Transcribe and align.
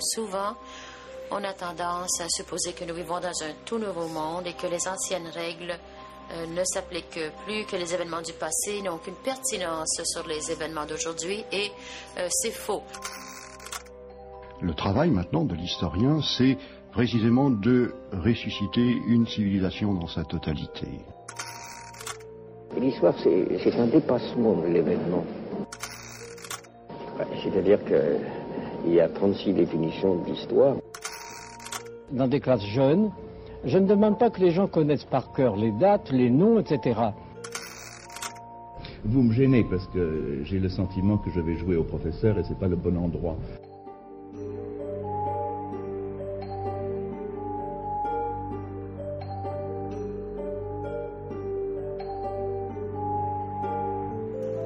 souvent, 0.00 0.54
on 1.30 1.42
a 1.44 1.52
tendance 1.52 2.20
à 2.20 2.28
supposer 2.28 2.72
que 2.72 2.84
nous 2.84 2.94
vivons 2.94 3.20
dans 3.20 3.42
un 3.42 3.52
tout 3.64 3.78
nouveau 3.78 4.08
monde 4.08 4.46
et 4.46 4.54
que 4.54 4.66
les 4.66 4.88
anciennes 4.88 5.28
règles 5.28 5.74
euh, 6.32 6.46
ne 6.46 6.64
s'appliquent 6.64 7.20
plus, 7.44 7.64
que 7.64 7.76
les 7.76 7.94
événements 7.94 8.22
du 8.22 8.32
passé 8.32 8.82
n'ont 8.82 8.94
aucune 8.94 9.14
pertinence 9.14 10.00
sur 10.04 10.26
les 10.26 10.50
événements 10.50 10.86
d'aujourd'hui 10.86 11.44
et 11.52 11.70
euh, 12.18 12.26
c'est 12.30 12.52
faux. 12.52 12.82
Le 14.60 14.74
travail 14.74 15.10
maintenant 15.10 15.44
de 15.44 15.54
l'historien, 15.54 16.20
c'est 16.36 16.58
précisément 16.92 17.50
de 17.50 17.94
ressusciter 18.12 18.98
une 19.06 19.26
civilisation 19.26 19.94
dans 19.94 20.08
sa 20.08 20.24
totalité. 20.24 20.88
L'histoire, 22.78 23.14
c'est 23.22 23.74
un 23.78 23.86
dépassement 23.86 24.54
de 24.54 24.66
l'événement. 24.66 25.24
C'est-à-dire 27.42 27.78
qu'il 28.82 28.94
y 28.94 29.00
a 29.00 29.08
36 29.08 29.52
définitions 29.52 30.16
de 30.16 30.30
l'histoire. 30.30 30.76
Dans 32.12 32.28
des 32.28 32.40
classes 32.40 32.64
jeunes, 32.64 33.10
je 33.64 33.78
ne 33.78 33.86
demande 33.86 34.18
pas 34.18 34.30
que 34.30 34.40
les 34.40 34.50
gens 34.50 34.66
connaissent 34.66 35.04
par 35.04 35.32
cœur 35.32 35.56
les 35.56 35.72
dates, 35.72 36.10
les 36.10 36.30
noms, 36.30 36.58
etc. 36.58 36.98
Vous 39.04 39.22
me 39.22 39.32
gênez 39.32 39.64
parce 39.64 39.86
que 39.88 40.40
j'ai 40.44 40.58
le 40.58 40.68
sentiment 40.68 41.16
que 41.18 41.30
je 41.30 41.40
vais 41.40 41.56
jouer 41.56 41.76
au 41.76 41.84
professeur 41.84 42.38
et 42.38 42.42
ce 42.42 42.50
n'est 42.50 42.58
pas 42.58 42.68
le 42.68 42.76
bon 42.76 42.96
endroit. 42.96 43.36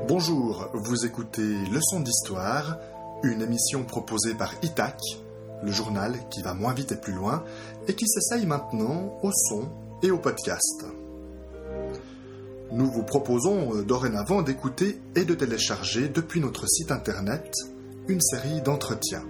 Bonjour, 0.07 0.69
vous 0.75 1.07
écoutez 1.07 1.43
Leçon 1.73 2.01
d'histoire, 2.01 2.79
une 3.25 3.43
émission 3.43 3.85
proposée 3.85 4.35
par 4.35 4.53
ITAC, 4.63 4.99
le 5.63 5.73
journal 5.73 6.15
qui 6.31 6.43
va 6.43 6.55
moins 6.55 6.75
vite 6.75 6.93
et 6.93 6.97
plus 6.97 7.13
loin, 7.13 7.45
et 7.89 7.95
qui 7.95 8.07
s'essaye 8.07 8.47
maintenant 8.47 9.19
au 9.23 9.31
son 9.33 9.69
et 10.03 10.11
au 10.11 10.19
podcast. 10.19 10.85
Nous 12.73 12.91
vous 12.91 13.03
proposons 13.03 13.75
euh, 13.75 13.83
dorénavant 13.83 14.43
d'écouter 14.43 15.01
et 15.15 15.25
de 15.25 15.35
télécharger 15.35 16.09
depuis 16.09 16.41
notre 16.41 16.67
site 16.69 16.91
internet 16.91 17.53
une 18.09 18.21
série 18.21 18.61
d'entretiens. 18.63 19.25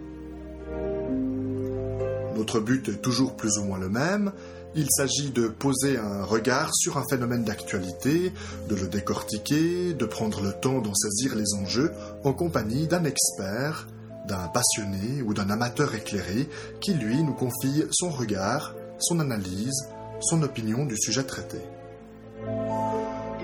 Notre 2.37 2.61
but 2.61 2.89
est 2.89 3.03
toujours 3.03 3.37
plus 3.37 3.59
ou 3.59 3.65
moins 3.65 3.79
le 3.79 3.89
même, 3.89 4.33
il 4.77 4.89
s'agit 4.91 5.31
de 5.31 5.49
poser 5.49 5.97
un 5.99 6.25
regard 6.25 6.71
sur 6.75 6.99
un 6.99 7.05
phénomène 7.09 7.45
d'actualité, 7.45 8.33
de 8.69 8.75
le 8.75 8.89
décortiquer, 8.89 9.95
de 9.95 10.05
prendre 10.05 10.41
le 10.41 10.53
temps 10.53 10.81
d'en 10.81 10.95
saisir 10.95 11.35
les 11.37 11.55
enjeux 11.55 11.93
en 12.25 12.33
compagnie 12.33 12.87
d'un 12.87 13.05
expert, 13.05 13.87
d'un 14.27 14.49
passionné 14.49 15.23
ou 15.23 15.35
d'un 15.35 15.51
amateur 15.51 15.95
éclairé 15.95 16.49
qui, 16.81 16.95
lui, 16.95 17.23
nous 17.23 17.35
confie 17.35 17.85
son 17.91 18.11
regard, 18.11 18.75
son 18.99 19.21
analyse, 19.21 19.89
son 20.21 20.43
opinion 20.43 20.87
du 20.87 20.97
sujet 20.97 21.25
traité. 21.25 21.59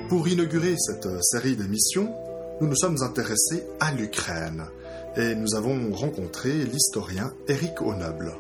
Pour 0.08 0.26
inaugurer 0.26 0.74
cette 0.78 1.08
série 1.22 1.56
d'émissions, 1.56 2.12
nous 2.60 2.66
nous 2.66 2.76
sommes 2.76 3.02
intéressés 3.02 3.64
à 3.78 3.92
l'Ukraine 3.92 4.64
et 5.16 5.34
nous 5.34 5.54
avons 5.54 5.92
rencontré 5.92 6.52
l'historien 6.52 7.32
Éric 7.48 7.80
Honoble. 7.80 8.32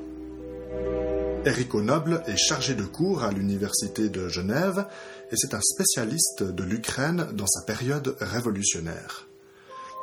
Éric 1.46 1.72
Noble 1.72 2.22
est 2.26 2.36
chargé 2.36 2.74
de 2.74 2.84
cours 2.84 3.24
à 3.24 3.32
l'Université 3.32 4.10
de 4.10 4.28
Genève 4.28 4.86
et 5.32 5.36
c'est 5.36 5.54
un 5.54 5.60
spécialiste 5.62 6.42
de 6.42 6.62
l'Ukraine 6.62 7.28
dans 7.32 7.46
sa 7.46 7.62
période 7.62 8.14
révolutionnaire. 8.20 9.26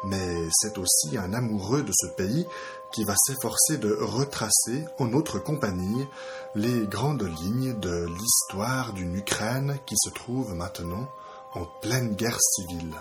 Mais 0.05 0.47
c'est 0.51 0.79
aussi 0.79 1.15
un 1.15 1.33
amoureux 1.33 1.83
de 1.83 1.91
ce 1.93 2.07
pays 2.17 2.43
qui 2.91 3.03
va 3.03 3.13
s'efforcer 3.15 3.77
de 3.77 3.93
retracer 3.93 4.85
en 4.97 5.05
notre 5.05 5.37
compagnie 5.37 6.07
les 6.55 6.87
grandes 6.87 7.29
lignes 7.43 7.79
de 7.79 8.07
l'histoire 8.07 8.93
d'une 8.93 9.15
Ukraine 9.15 9.77
qui 9.85 9.95
se 9.95 10.09
trouve 10.09 10.55
maintenant 10.55 11.07
en 11.53 11.65
pleine 11.81 12.15
guerre 12.15 12.39
civile. 12.41 12.95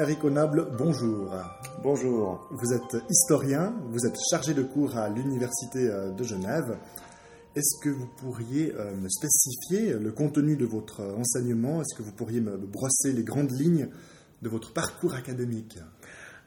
Eric 0.00 0.24
Onable, 0.24 0.66
bonjour. 0.78 1.30
Bonjour. 1.82 2.48
Vous 2.52 2.72
êtes 2.72 2.96
historien, 3.10 3.74
vous 3.90 4.06
êtes 4.06 4.16
chargé 4.30 4.54
de 4.54 4.62
cours 4.62 4.96
à 4.96 5.10
l'Université 5.10 5.90
euh, 5.90 6.10
de 6.10 6.24
Genève. 6.24 6.78
Est-ce 7.54 7.84
que 7.84 7.90
vous 7.90 8.06
pourriez 8.06 8.72
euh, 8.74 8.96
me 8.96 9.10
spécifier 9.10 9.98
le 9.98 10.10
contenu 10.10 10.56
de 10.56 10.64
votre 10.64 11.02
enseignement? 11.18 11.82
Est-ce 11.82 11.94
que 11.98 12.02
vous 12.02 12.12
pourriez 12.12 12.40
me 12.40 12.56
brosser 12.56 13.12
les 13.12 13.24
grandes 13.24 13.52
lignes 13.52 13.90
de 14.40 14.48
votre 14.48 14.72
parcours 14.72 15.12
académique? 15.12 15.78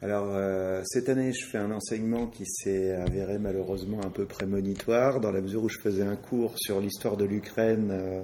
Alors, 0.04 0.34
euh, 0.36 0.82
cette 0.84 1.08
année, 1.08 1.32
je 1.32 1.46
fais 1.46 1.60
un 1.60 1.72
enseignement 1.72 2.28
qui 2.28 2.46
s'est 2.46 2.92
avéré 2.92 3.40
malheureusement 3.40 4.04
un 4.04 4.10
peu 4.10 4.26
prémonitoire, 4.26 5.22
dans 5.22 5.32
la 5.32 5.40
mesure 5.40 5.64
où 5.64 5.70
je 5.70 5.80
faisais 5.80 6.04
un 6.04 6.18
cours 6.18 6.56
sur 6.58 6.82
l'histoire 6.82 7.16
de 7.16 7.24
l'Ukraine 7.24 7.88
euh, 7.90 8.22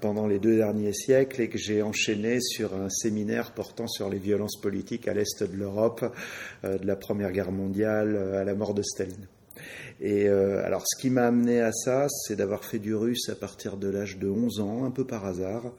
pendant 0.00 0.26
les 0.26 0.38
deux 0.38 0.56
derniers 0.56 0.94
siècles 0.94 1.42
et 1.42 1.50
que 1.50 1.58
j'ai 1.58 1.82
enchaîné 1.82 2.40
sur 2.40 2.74
un 2.74 2.88
séminaire 2.88 3.52
portant 3.52 3.86
sur 3.86 4.08
les 4.08 4.16
violences 4.18 4.58
politiques 4.62 5.08
à 5.08 5.12
l'est 5.12 5.42
de 5.42 5.54
l'Europe, 5.54 6.10
euh, 6.64 6.78
de 6.78 6.86
la 6.86 6.96
Première 6.96 7.32
Guerre 7.32 7.52
mondiale 7.52 8.16
à 8.16 8.42
la 8.42 8.54
mort 8.54 8.72
de 8.72 8.80
Staline. 8.80 9.26
Et 10.00 10.28
alors, 10.28 10.82
ce 10.86 11.00
qui 11.00 11.10
m'a 11.10 11.26
amené 11.26 11.60
à 11.60 11.72
ça, 11.72 12.06
c'est 12.08 12.36
d'avoir 12.36 12.64
fait 12.64 12.78
du 12.78 12.94
russe 12.94 13.28
à 13.28 13.34
partir 13.34 13.76
de 13.76 13.88
l'âge 13.88 14.18
de 14.18 14.28
11 14.28 14.60
ans, 14.60 14.84
un 14.84 14.90
peu 14.90 15.06
par 15.06 15.26
hasard. 15.26 15.72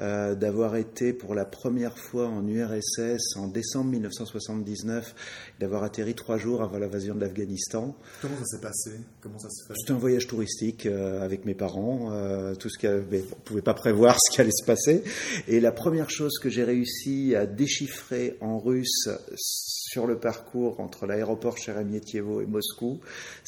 Euh, 0.00 0.34
d'avoir 0.34 0.76
été 0.76 1.12
pour 1.12 1.34
la 1.34 1.44
première 1.44 1.98
fois 1.98 2.26
en 2.26 2.46
URSS 2.46 3.36
en 3.36 3.48
décembre 3.48 3.90
1979, 3.90 5.14
d'avoir 5.58 5.82
atterri 5.82 6.14
trois 6.14 6.38
jours 6.38 6.62
avant 6.62 6.78
l'invasion 6.78 7.14
de 7.14 7.20
l'Afghanistan. 7.20 7.94
Comment 8.22 8.38
ça 8.38 8.44
s'est 8.46 8.60
passé? 8.62 8.92
Comment 9.20 9.38
ça 9.38 9.50
se 9.50 9.66
fait? 9.66 9.74
C'était 9.76 9.92
un 9.92 9.98
voyage 9.98 10.26
touristique 10.26 10.86
euh, 10.86 11.20
avec 11.20 11.44
mes 11.44 11.52
parents. 11.52 12.12
Euh, 12.12 12.54
tout 12.54 12.70
ce 12.70 12.78
qui 12.78 12.88
on 12.88 12.92
ne 12.92 13.20
pouvait 13.44 13.60
pas 13.60 13.74
prévoir 13.74 14.16
ce 14.18 14.34
qui 14.34 14.40
allait 14.40 14.50
se 14.52 14.64
passer. 14.64 15.04
Et 15.48 15.60
la 15.60 15.72
première 15.72 16.08
chose 16.08 16.38
que 16.38 16.48
j'ai 16.48 16.64
réussi 16.64 17.34
à 17.36 17.44
déchiffrer 17.44 18.38
en 18.40 18.58
russe 18.58 19.06
sur 19.36 20.06
le 20.06 20.18
parcours 20.18 20.80
entre 20.80 21.04
l'aéroport 21.04 21.58
Sheremetyevo 21.58 22.40
et 22.40 22.46
Moscou, 22.46 23.00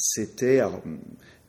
c'était 0.03 0.61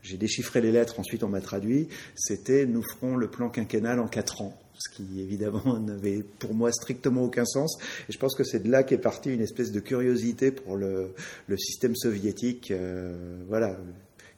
j'ai 0.02 0.18
déchiffré 0.18 0.62
les 0.62 0.72
lettres, 0.72 1.00
ensuite 1.00 1.24
on 1.24 1.30
m'a 1.30 1.42
traduit, 1.42 1.88
c'était 2.16 2.66
nous 2.66 2.84
ferons 2.84 3.16
le 3.16 3.30
plan 3.30 3.50
quinquennal 3.50 4.00
en 4.00 4.08
quatre 4.08 4.42
ans 4.42 4.58
ce 4.84 4.90
qui 4.90 5.22
évidemment 5.22 5.80
n'avait 5.86 6.24
pour 6.40 6.54
moi 6.54 6.72
strictement 6.72 7.24
aucun 7.24 7.46
sens. 7.46 7.78
Et 8.10 8.12
je 8.12 8.18
pense 8.18 8.36
que 8.36 8.44
c'est 8.44 8.62
de 8.62 8.70
là 8.70 8.84
qu'est 8.84 8.98
partie 8.98 9.34
une 9.34 9.42
espèce 9.42 9.72
de 9.72 9.80
curiosité 9.80 10.52
pour 10.52 10.78
le, 10.78 11.14
système 11.58 11.96
soviétique. 11.96 12.72
Euh, 12.72 13.38
voilà 13.48 13.78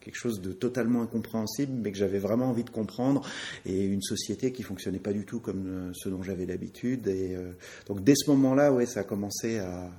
quelque 0.02 0.18
chose 0.18 0.40
de 0.40 0.52
totalement 0.52 1.02
incompréhensible, 1.02 1.72
mais 1.82 1.92
que 1.92 1.98
j'avais 1.98 2.20
vraiment 2.20 2.52
envie 2.52 2.64
de 2.64 2.70
comprendre, 2.70 3.28
et 3.66 3.86
une 3.86 4.04
société 4.04 4.52
qui 4.52 4.62
fonctionnait 4.62 5.00
pas 5.00 5.14
du 5.14 5.26
tout 5.26 5.40
comme 5.40 5.66
euh, 5.66 5.92
ce 5.96 6.10
dont 6.10 6.22
j'avais 6.22 6.46
l'habitude. 6.46 7.08
Et 7.08 7.36
euh, 7.36 7.54
donc 7.88 8.04
dès 8.04 8.14
ce 8.16 8.30
moment-là, 8.30 8.72
ouais, 8.72 8.86
ça 8.86 9.00
a 9.00 9.04
commencé 9.04 9.58
à, 9.58 9.90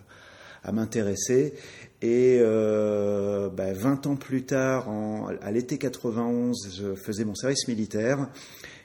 m'intéresser. 0.72 1.54
Et 2.03 2.38
20 2.41 2.44
ben, 3.56 3.99
ans 4.06 4.17
plus 4.17 4.44
tard, 4.44 4.89
à 5.41 5.50
l'été 5.50 5.78
91, 5.78 6.77
je 6.77 6.94
faisais 6.94 7.25
mon 7.25 7.34
service 7.34 7.69
militaire. 7.69 8.28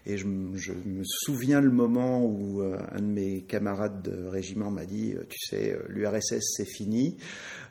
Et 0.08 0.18
je, 0.18 0.26
me 0.26 1.04
souviens 1.04 1.62
le 1.62 1.70
moment 1.70 2.26
où 2.26 2.62
euh, 2.62 2.76
un 2.92 3.02
de 3.02 3.06
mes 3.06 3.42
camarades 3.42 4.02
de 4.02 4.26
régiment 4.28 4.72
m'a 4.72 4.86
dit, 4.86 5.14
euh, 5.14 5.24
tu 5.30 5.38
sais, 5.40 5.74
euh, 5.74 5.84
l'URSS 5.90 6.42
c'est 6.58 6.66
fini. 6.66 7.18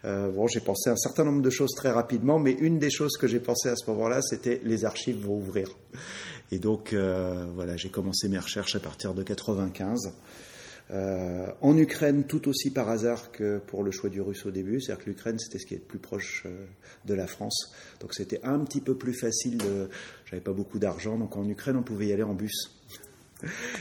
bon, 0.05 0.47
j'ai 0.47 0.61
pensé 0.61 0.91
un 0.91 0.97
certain 0.97 1.25
nombre 1.25 1.43
de 1.43 1.51
choses 1.51 1.75
très 1.75 1.91
rapidement, 1.91 2.39
mais 2.39 2.53
une 2.53 2.79
des 2.79 2.91
choses 2.91 3.17
que 3.17 3.27
j'ai 3.27 3.41
pensé 3.41 3.69
à 3.69 3.75
ce 3.77 3.91
moment-là, 3.91 4.23
c'était 4.23 4.61
les 4.65 4.85
archives 4.85 5.25
vont 5.25 5.39
ouvrir. 5.39 5.69
Et 6.53 6.59
donc, 6.59 6.95
voilà, 6.95 7.77
j'ai 7.77 7.91
commencé 7.91 8.29
mes 8.29 8.39
recherches 8.39 8.75
à 8.77 8.81
partir 8.81 9.15
de 9.15 9.23
95. 9.23 10.13
Euh, 10.91 11.47
en 11.61 11.77
Ukraine, 11.77 12.25
tout 12.25 12.49
aussi 12.49 12.71
par 12.71 12.89
hasard 12.89 13.31
que 13.31 13.59
pour 13.59 13.85
le 13.85 13.91
choix 13.91 14.11
du 14.11 14.21
russe 14.21 14.45
au 14.47 14.51
début, 14.51 14.81
c'est-à-dire 14.81 15.05
que 15.05 15.11
l'Ukraine, 15.11 15.39
c'était 15.39 15.59
ce 15.59 15.67
qui 15.67 15.75
est 15.75 15.79
le 15.79 15.85
plus 15.85 16.01
proche 16.01 16.45
euh, 16.47 16.67
de 17.05 17.15
la 17.15 17.27
France. 17.27 17.73
Donc 18.01 18.15
c'était 18.15 18.41
un 18.43 18.59
petit 18.65 18.81
peu 18.81 18.97
plus 18.97 19.15
facile. 19.15 19.59
J'avais 20.25 20.43
pas 20.43 20.53
beaucoup 20.53 20.79
d'argent, 20.79 21.17
donc 21.17 21.37
en 21.37 21.49
Ukraine, 21.49 21.77
on 21.77 21.83
pouvait 21.83 22.09
y 22.09 22.13
aller 22.13 22.25
en 22.25 22.35
bus. 22.35 22.80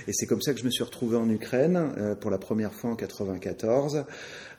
Et 0.08 0.14
c'est 0.14 0.26
comme 0.26 0.42
ça 0.42 0.54
que 0.54 0.60
je 0.60 0.66
me 0.66 0.72
suis 0.72 0.84
retrouvé 0.84 1.18
en 1.18 1.30
Ukraine 1.30 1.94
euh, 1.98 2.16
pour 2.16 2.32
la 2.32 2.38
première 2.38 2.74
fois 2.74 2.92
en 2.92 2.96
94. 2.96 4.06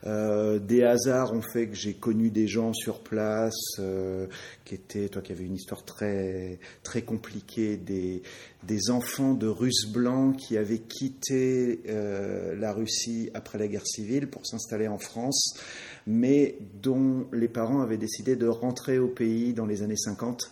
Euh, 0.05 0.59
des 0.59 0.83
hasards 0.83 1.33
ont 1.33 1.41
fait 1.41 1.67
que 1.67 1.75
j'ai 1.75 1.93
connu 1.93 2.31
des 2.31 2.47
gens 2.47 2.73
sur 2.73 2.99
place 2.99 3.53
euh, 3.79 4.27
qui 4.65 4.75
étaient, 4.75 5.09
toi 5.09 5.21
qui 5.21 5.31
avais 5.31 5.43
une 5.43 5.55
histoire 5.55 5.83
très 5.83 6.59
très 6.83 7.03
compliquée, 7.03 7.77
des, 7.77 8.23
des 8.63 8.89
enfants 8.89 9.33
de 9.33 9.47
Russes 9.47 9.87
blancs 9.91 10.35
qui 10.37 10.57
avaient 10.57 10.79
quitté 10.79 11.81
la 11.85 12.73
Russie 12.73 13.29
après 13.33 13.57
la 13.57 13.67
guerre 13.67 13.85
civile 13.85 14.27
pour 14.27 14.45
s'installer 14.45 14.87
en 14.87 14.97
France, 14.97 15.55
mais 16.07 16.57
dont 16.81 17.27
les 17.31 17.47
parents 17.47 17.81
avaient 17.81 17.97
décidé 17.97 18.35
de 18.35 18.47
rentrer 18.47 18.99
au 18.99 19.07
pays 19.07 19.53
dans 19.53 19.65
les 19.65 19.83
années 19.83 19.97
50 19.97 20.51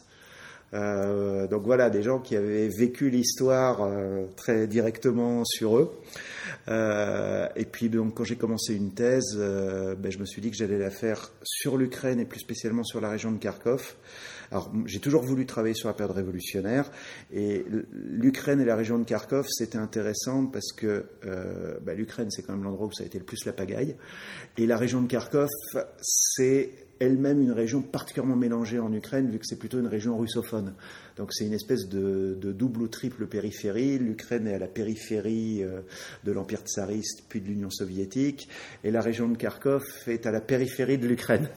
Euh, 0.73 1.47
donc 1.47 1.63
voilà, 1.63 1.89
des 1.89 2.03
gens 2.03 2.19
qui 2.19 2.35
avaient 2.35 2.67
vécu 2.67 3.09
l'histoire 3.09 3.81
euh, 3.81 4.25
très 4.35 4.67
directement 4.67 5.43
sur 5.45 5.77
eux. 5.77 5.91
Euh, 6.67 7.47
et 7.55 7.65
puis 7.65 7.89
donc 7.89 8.15
quand 8.15 8.23
j'ai 8.23 8.35
commencé 8.35 8.75
une 8.75 8.93
thèse, 8.93 9.37
ben, 9.37 10.11
je 10.11 10.19
me 10.19 10.25
suis 10.25 10.41
dit 10.41 10.51
que 10.51 10.57
j'allais 10.57 10.77
la 10.77 10.91
faire 10.91 11.31
sur 11.43 11.77
l'Ukraine 11.77 12.19
et 12.19 12.25
plus 12.25 12.39
spécialement 12.39 12.83
sur 12.83 13.01
la 13.01 13.09
région 13.09 13.31
de 13.31 13.37
Kharkov. 13.37 13.95
Alors 14.51 14.71
j'ai 14.85 14.99
toujours 14.99 15.23
voulu 15.23 15.45
travailler 15.45 15.75
sur 15.75 15.87
la 15.87 15.93
période 15.93 16.15
révolutionnaire 16.15 16.91
et 17.31 17.65
l'Ukraine 17.91 18.61
et 18.61 18.65
la 18.65 18.75
région 18.75 18.97
de 18.97 19.03
Kharkov 19.03 19.45
c'était 19.49 19.77
intéressant 19.77 20.47
parce 20.47 20.71
que 20.71 21.05
ben, 21.83 21.95
l'Ukraine 21.95 22.31
c'est 22.31 22.41
quand 22.41 22.53
même 22.53 22.63
l'endroit 22.63 22.87
où 22.87 22.91
ça 22.91 23.03
a 23.03 23.05
été 23.05 23.19
le 23.19 23.25
plus 23.25 23.45
la 23.45 23.53
pagaille 23.53 23.95
et 24.57 24.65
la 24.65 24.77
région 24.77 25.01
de 25.01 25.07
Kharkov 25.07 25.49
c'est 26.01 26.71
elle-même 26.99 27.41
une 27.41 27.51
région 27.51 27.81
particulièrement 27.81 28.35
mélangée 28.35 28.79
en 28.79 28.91
Ukraine, 28.93 29.29
vu 29.29 29.39
que 29.39 29.45
c'est 29.45 29.57
plutôt 29.57 29.79
une 29.79 29.87
région 29.87 30.17
russophone. 30.17 30.73
Donc 31.17 31.33
c'est 31.33 31.45
une 31.45 31.53
espèce 31.53 31.87
de, 31.87 32.35
double 32.35 32.81
ou 32.83 32.87
triple 32.87 33.25
périphérie. 33.27 33.97
L'Ukraine 33.97 34.47
est 34.47 34.53
à 34.53 34.59
la 34.59 34.67
périphérie 34.67 35.63
euh, 35.63 35.81
de 36.23 36.31
l'Empire 36.31 36.61
tsariste, 36.61 37.23
puis 37.29 37.41
de 37.41 37.47
l'Union 37.47 37.69
soviétique, 37.69 38.47
et 38.83 38.91
la 38.91 39.01
région 39.01 39.29
de 39.29 39.37
Kharkov 39.37 39.83
est 40.07 40.25
à 40.25 40.31
la 40.31 40.41
périphérie 40.41 40.97
de 40.97 41.07
l'Ukraine. 41.07 41.49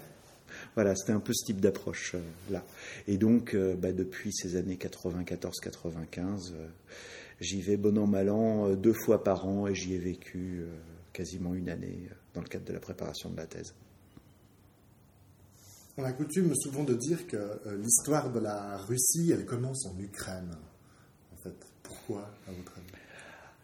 Voilà, 0.75 0.95
c'était 0.97 1.13
un 1.13 1.21
peu 1.21 1.33
ce 1.35 1.45
type 1.45 1.61
d'approche 1.61 2.15
euh, 2.15 2.21
là. 2.51 2.65
Et 3.07 3.19
donc, 3.19 3.55
euh, 3.55 3.75
bah, 3.77 3.93
depuis 3.93 4.33
ces 4.33 4.57
années 4.57 4.77
94-95, 4.77 6.55
j'y 7.41 7.61
vais 7.61 7.77
bon 7.77 7.99
an 7.99 8.07
mal 8.07 8.31
an 8.31 8.75
deux 8.75 8.95
fois 8.95 9.23
par 9.23 9.47
an 9.47 9.67
et 9.67 9.75
j'y 9.75 9.95
ai 9.95 9.99
vécu 9.99 10.65
quasiment 11.13 11.55
une 11.55 11.69
année 11.69 12.09
dans 12.35 12.41
le 12.41 12.49
cadre 12.49 12.65
de 12.65 12.73
la 12.73 12.81
préparation 12.81 13.31
de 13.31 13.37
la 13.37 13.47
thèse. 13.47 13.75
On 15.99 16.05
a 16.05 16.13
coutume 16.13 16.55
souvent 16.55 16.85
de 16.85 16.95
dire 16.95 17.27
que 17.27 17.37
euh, 17.37 17.77
l'histoire 17.77 18.33
de 18.33 18.41
la 18.41 18.79
Russie, 18.79 19.31
elle 19.31 19.45
commence 19.45 19.85
en 19.85 19.99
Ukraine. 19.99 20.57
En 21.33 21.37
fait, 21.37 21.55
pourquoi, 21.83 22.31
à 22.49 22.53
votre 22.53 22.79
avis? 22.79 23.02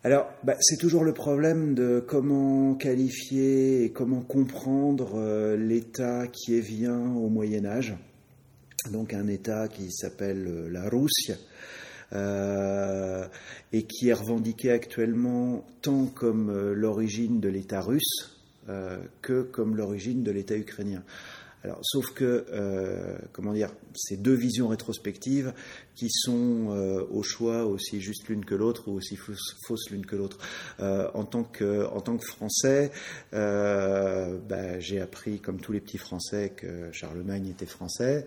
Alors, 0.04 0.30
bah, 0.44 0.54
c'est 0.60 0.76
toujours 0.76 1.02
le 1.02 1.12
problème 1.12 1.74
de 1.74 1.98
comment 2.06 2.76
qualifier 2.76 3.82
et 3.82 3.90
comment 3.90 4.20
comprendre 4.20 5.16
euh, 5.16 5.56
l'État 5.56 6.28
qui 6.28 6.56
est 6.56 6.60
vient 6.60 7.00
au 7.16 7.28
Moyen 7.28 7.64
Âge. 7.64 7.96
Donc 8.92 9.12
un 9.12 9.26
État 9.26 9.66
qui 9.66 9.90
s'appelle 9.90 10.46
euh, 10.46 10.68
la 10.70 10.88
Russie 10.88 11.34
et 13.72 13.82
qui 13.82 14.08
est 14.08 14.14
revendiqué 14.14 14.70
actuellement 14.70 15.66
tant 15.82 16.06
comme 16.06 16.72
l'origine 16.72 17.38
de 17.38 17.50
l'État 17.50 17.82
russe 17.82 18.40
que 19.20 19.42
comme 19.42 19.76
l'origine 19.76 20.22
de 20.22 20.30
l'État 20.30 20.56
ukrainien. 20.56 21.04
Alors, 21.64 21.80
sauf 21.82 22.12
que, 22.12 22.46
euh, 22.52 23.18
comment 23.32 23.52
dire, 23.52 23.70
ces 23.94 24.16
deux 24.16 24.34
visions 24.34 24.68
rétrospectives 24.68 25.52
qui 25.98 26.08
sont 26.10 26.68
euh, 26.70 27.04
au 27.10 27.24
choix 27.24 27.66
aussi 27.66 28.00
juste 28.00 28.28
l'une 28.28 28.44
que 28.44 28.54
l'autre 28.54 28.86
ou 28.86 28.92
aussi 28.92 29.16
fausses 29.16 29.90
l'une 29.90 30.06
que 30.06 30.14
l'autre. 30.14 30.38
Euh, 30.78 31.10
en, 31.12 31.24
tant 31.24 31.42
que, 31.42 31.86
en 31.86 32.00
tant 32.00 32.16
que 32.16 32.24
Français, 32.24 32.92
bah, 33.32 34.78
j'ai 34.78 35.00
appris, 35.00 35.40
comme 35.40 35.60
tous 35.60 35.72
les 35.72 35.80
petits 35.80 35.98
Français, 35.98 36.52
que 36.56 36.92
Charlemagne 36.92 37.48
était 37.48 37.66
français. 37.66 38.26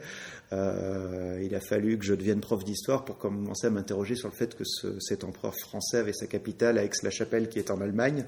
il 0.51 1.55
a 1.55 1.59
fallu 1.61 1.97
que 1.97 2.03
je 2.03 2.13
devienne 2.13 2.41
prof 2.41 2.63
d'histoire 2.63 3.05
pour 3.05 3.17
commencer 3.17 3.67
à 3.67 3.69
m'interroger 3.69 4.15
sur 4.15 4.27
le 4.27 4.33
fait 4.33 4.55
que 4.55 4.63
cet 4.99 5.23
empereur 5.23 5.55
français 5.55 5.97
avait 5.97 6.13
sa 6.13 6.27
capitale 6.27 6.77
à 6.77 6.83
Aix-la-Chapelle 6.83 7.47
qui 7.47 7.59
est 7.59 7.71
en 7.71 7.79
Allemagne. 7.79 8.25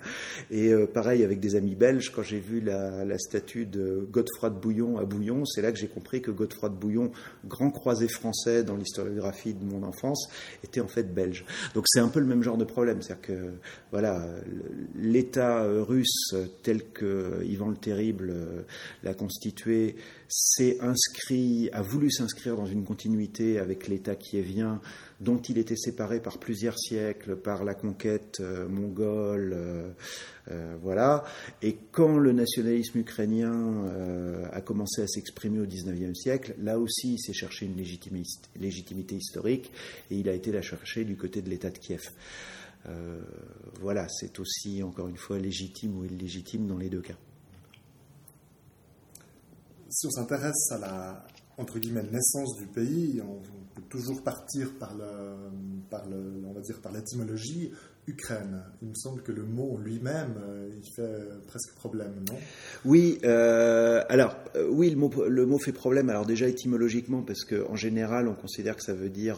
Et 0.52 0.74
pareil 0.94 1.24
avec 1.24 1.42
des 1.42 1.56
amis 1.56 1.76
belges, 1.76 2.12
quand 2.12 2.24
j'ai 2.24 2.40
vu 2.40 2.62
la, 2.62 3.04
la 3.04 3.18
statue 3.18 3.66
de 3.66 4.08
Godefroy 4.10 4.52
de 4.52 4.60
Bouillon 4.60 4.98
à 4.98 5.04
Bouillon, 5.04 5.44
c'est 5.46 5.62
là 5.62 5.72
que 5.72 5.78
j'ai 5.78 5.90
compris 5.90 6.22
que 6.22 6.32
Godefroy 6.32 6.70
de 6.70 6.76
Bouillon, 6.76 7.12
grand 7.46 7.72
croisé 7.72 8.08
français 8.08 8.64
dans 8.64 8.78
l'historiographie 8.78 9.33
de 9.54 9.64
mon 9.66 9.84
enfance, 9.84 10.30
était 10.64 10.82
en 10.82 10.88
fait 10.88 11.14
belge. 11.14 11.46
Donc 11.74 11.86
c'est 11.88 12.00
un 12.00 12.08
peu 12.08 12.20
le 12.20 12.26
même 12.26 12.44
genre 12.44 12.58
de 12.58 12.66
problème, 12.66 13.02
c'est-à-dire 13.02 13.22
que 13.22 13.54
voilà, 13.92 14.26
l'État 14.96 15.64
russe 15.64 16.36
tel 16.62 16.84
que 16.92 17.44
Ivan 17.46 17.70
le 17.70 17.78
Terrible 17.78 18.34
l'a 19.04 19.14
constitué 19.14 19.96
s'est 20.36 20.80
inscrit, 20.82 21.70
a 21.74 21.84
voulu 21.84 22.10
s'inscrire 22.10 22.56
dans 22.56 22.66
une 22.66 22.84
continuité 22.84 23.60
avec 23.60 23.88
l'État 23.88 24.16
qui 24.16 24.40
est 24.40 24.42
vient, 24.42 24.82
dont 25.22 25.38
il 25.38 25.60
était 25.60 25.76
séparé 25.76 26.20
par 26.20 26.40
plusieurs 26.40 26.78
siècles, 26.78 27.36
par 27.36 27.64
la 27.64 27.76
conquête 27.76 28.40
euh, 28.40 28.68
mongole, 28.68 29.54
euh, 29.56 29.92
euh, 30.50 30.76
voilà. 30.82 31.24
Et 31.62 31.78
quand 31.92 32.18
le 32.18 32.32
nationalisme 32.32 33.00
ukrainien 33.00 33.86
a 34.52 34.62
commencé 34.62 35.04
à 35.04 35.08
s'exprimer 35.08 35.60
au 35.60 35.68
XIXe 35.68 36.18
siècle, 36.18 36.56
là 36.60 36.80
aussi, 36.80 37.14
il 37.14 37.20
s'est 37.20 37.34
cherché 37.34 37.68
une 37.68 37.78
légitimité, 37.78 39.16
historique 39.16 39.72
et 40.10 40.18
il 40.18 40.28
a 40.30 40.34
été 40.34 40.52
la 40.52 40.64
chercher 40.64 41.06
du 41.06 41.16
côté 41.16 41.44
de 41.44 41.50
l'État 41.50 41.70
de 41.70 41.78
Kiev. 41.78 42.10
voilà, 43.80 44.08
c'est 44.10 44.40
aussi, 44.40 44.82
encore 44.82 45.08
une 45.08 45.18
fois, 45.18 45.38
légitime 45.38 46.00
ou 46.00 46.06
illégitime 46.06 46.66
dans 46.66 46.78
les 46.78 46.90
deux 46.90 47.02
cas 47.02 47.18
si 49.94 50.08
on 50.08 50.12
s'intéresse 50.12 50.72
à 50.72 50.78
la 50.80 51.26
entre 51.58 51.78
guillemets 51.78 52.04
naissance 52.12 52.58
du 52.58 52.66
pays, 52.66 53.22
on 53.22 53.40
peut 53.76 53.84
toujours 53.90 54.24
partir 54.24 54.74
par 54.80 54.96
le, 54.96 55.36
par 55.90 56.08
le 56.10 56.44
on 56.48 56.52
va 56.52 56.62
dire 56.62 56.82
par 56.82 56.92
l'étymologie 56.92 57.72
Ukraine. 58.08 58.64
Il 58.82 58.90
me 58.90 58.96
semble 58.96 59.22
que 59.22 59.32
le 59.32 59.44
mot 59.44 59.78
lui-même, 59.78 60.36
euh, 60.44 60.70
il 60.76 60.84
fait 60.96 61.46
presque 61.48 61.74
problème, 61.76 62.26
non? 62.30 62.38
Oui, 62.86 63.20
euh, 63.24 64.04
alors 64.10 64.36
euh, 64.56 64.68
oui, 64.70 64.90
le 64.90 64.98
mot, 64.98 65.12
le 65.28 65.46
mot 65.46 65.58
fait 65.58 65.72
problème. 65.72 66.10
Alors 66.10 66.26
déjà 66.26 66.48
étymologiquement, 66.48 67.22
parce 67.22 67.46
qu'en 67.46 67.76
général, 67.76 68.28
on 68.28 68.36
considère 68.36 68.76
que 68.76 68.84
ça 68.84 68.94
veut 68.94 69.10
dire 69.10 69.38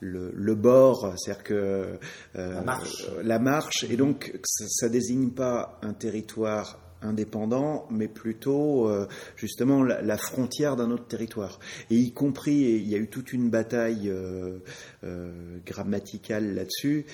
le, 0.00 0.32
le, 0.34 0.54
bord, 0.54 1.14
c'est-à-dire 1.16 1.44
que 1.44 1.98
la 2.34 2.62
marche. 2.62 3.06
la 3.22 3.38
marche, 3.38 3.84
et 3.88 3.96
donc 3.96 4.32
ça, 4.44 4.64
ça 4.68 4.88
désigne 4.88 5.30
pas 5.30 5.78
un 5.82 5.92
territoire 5.92 6.78
indépendant, 7.02 7.86
mais 7.90 8.08
plutôt 8.08 8.88
euh, 8.88 9.06
justement 9.36 9.82
la, 9.82 10.16
frontière 10.16 10.76
d'un 10.76 10.90
autre 10.90 11.06
territoire. 11.06 11.58
Et 11.90 11.96
y 11.96 12.12
compris, 12.12 12.54
il 12.54 12.88
y 12.88 12.94
a 12.94 12.98
eu 12.98 13.08
toute 13.08 13.32
une 13.32 13.50
bataille 13.50 14.08
euh, 14.08 14.58
euh, 15.04 15.58
grammaticale 15.66 16.54
là-dessus. 16.54 17.06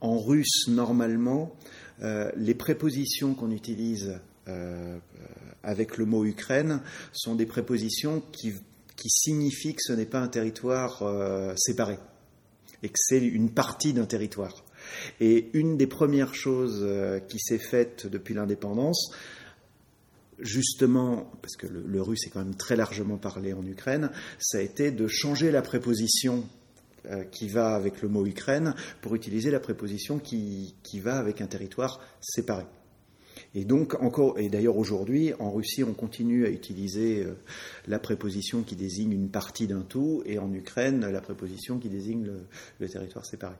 en 0.00 0.18
russe, 0.18 0.68
normalement, 0.68 1.54
les 2.00 2.54
prépositions 2.54 3.34
qu'on 3.34 3.52
utilise 3.52 4.18
avec 5.62 5.96
le 5.96 6.06
mot 6.06 6.24
Ukraine 6.24 6.80
sont 7.12 7.36
des 7.36 7.46
prépositions 7.46 8.20
qui, 8.32 8.54
qui 8.96 9.08
signifient 9.08 9.74
que 9.74 9.82
ce 9.82 9.92
n'est 9.92 10.06
pas 10.06 10.18
un 10.18 10.28
territoire 10.28 11.04
séparé 11.56 11.98
et 12.82 12.88
que 12.88 12.98
c'est 12.98 13.24
une 13.24 13.50
partie 13.50 13.92
d'un 13.92 14.06
territoire. 14.06 14.64
Et 15.20 15.50
une 15.54 15.76
des 15.76 15.86
premières 15.86 16.34
choses 16.34 16.80
euh, 16.82 17.20
qui 17.20 17.38
s'est 17.38 17.58
faite 17.58 18.06
depuis 18.06 18.34
l'indépendance, 18.34 19.12
justement, 20.42 21.30
parce 21.40 21.56
que 21.56 21.66
le, 21.66 22.02
russe 22.02 22.26
est 22.26 22.30
quand 22.30 22.44
même 22.44 22.56
très 22.56 22.76
largement 22.76 23.16
parlé 23.16 23.52
en 23.52 23.64
Ukraine, 23.64 24.10
ça 24.38 24.58
a 24.58 24.60
été 24.60 24.90
de 24.90 25.06
changer 25.06 25.50
la 25.50 25.62
préposition 25.62 26.44
euh, 27.06 27.24
qui 27.24 27.48
va 27.48 27.74
avec 27.74 28.02
le 28.02 28.08
mot 28.08 28.26
Ukraine 28.26 28.74
pour 29.00 29.14
utiliser 29.14 29.50
la 29.50 29.60
préposition 29.60 30.18
qui, 30.18 30.74
va 31.00 31.16
avec 31.16 31.40
un 31.40 31.46
territoire 31.46 32.00
séparé. 32.20 32.64
Et 33.54 33.64
donc, 33.64 34.00
encore, 34.00 34.38
et 34.38 34.48
d'ailleurs 34.48 34.76
aujourd'hui, 34.76 35.32
en 35.38 35.50
Russie, 35.50 35.84
on 35.84 35.94
continue 35.94 36.46
à 36.46 36.50
utiliser 36.50 37.24
euh, 37.24 37.34
la 37.86 37.98
préposition 37.98 38.62
qui 38.62 38.76
désigne 38.76 39.12
une 39.12 39.30
partie 39.30 39.66
d'un 39.66 39.82
tout, 39.82 40.22
et 40.26 40.38
en 40.38 40.52
Ukraine, 40.52 41.06
la 41.06 41.20
préposition 41.20 41.78
qui 41.78 41.88
désigne 41.88 42.30
le 42.78 42.88
territoire 42.88 43.26
séparé. 43.26 43.56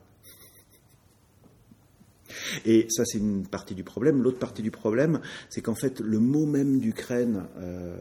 Et 2.65 2.87
ça, 2.91 3.05
c'est 3.05 3.19
une 3.19 3.47
partie 3.47 3.75
du 3.75 3.85
problème. 3.85 4.23
L'autre 4.23 4.39
partie 4.39 4.62
du 4.62 4.71
problème, 4.71 5.21
c'est 5.49 5.61
qu'en 5.61 5.75
fait, 5.75 6.01
le 6.01 6.19
mot 6.19 6.47
même 6.47 6.79
d'Ukraine, 6.79 7.45
euh, 7.59 7.97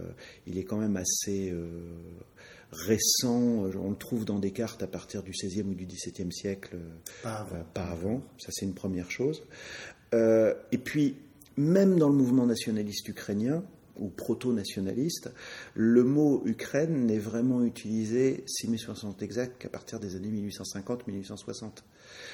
il 0.47 0.57
est 0.57 0.63
quand 0.63 0.77
même 0.77 0.97
assez 0.97 1.51
euh, 1.51 1.67
récent. 2.71 3.65
On 3.75 3.89
le 3.89 3.95
trouve 3.95 4.25
dans 4.25 4.39
des 4.39 4.51
cartes 4.51 4.83
à 4.83 4.87
partir 4.87 5.23
du 5.23 5.31
XVIe 5.31 5.63
ou 5.63 5.73
du 5.73 5.85
XVIIe 5.85 6.31
siècle, 6.31 6.77
pas 7.23 7.35
avant. 7.35 7.63
pas 7.73 7.85
avant. 7.85 8.21
Ça, 8.37 8.49
c'est 8.51 8.65
une 8.65 8.75
première 8.75 9.11
chose. 9.11 9.43
Euh, 10.13 10.53
et 10.71 10.77
puis, 10.77 11.15
même 11.57 11.97
dans 11.97 12.09
le 12.09 12.15
mouvement 12.15 12.45
nationaliste 12.45 13.07
ukrainien, 13.07 13.63
ou 13.97 14.09
proto-nationaliste, 14.09 15.31
le 15.75 16.03
mot 16.03 16.41
Ukraine 16.45 17.05
n'est 17.05 17.19
vraiment 17.19 17.63
utilisé, 17.63 18.43
si 18.47 18.69
mes 18.69 18.77
60 18.77 19.21
exact, 19.21 19.61
qu'à 19.61 19.69
partir 19.69 19.99
des 19.99 20.15
années 20.15 20.31
1850-1860. 20.31 21.83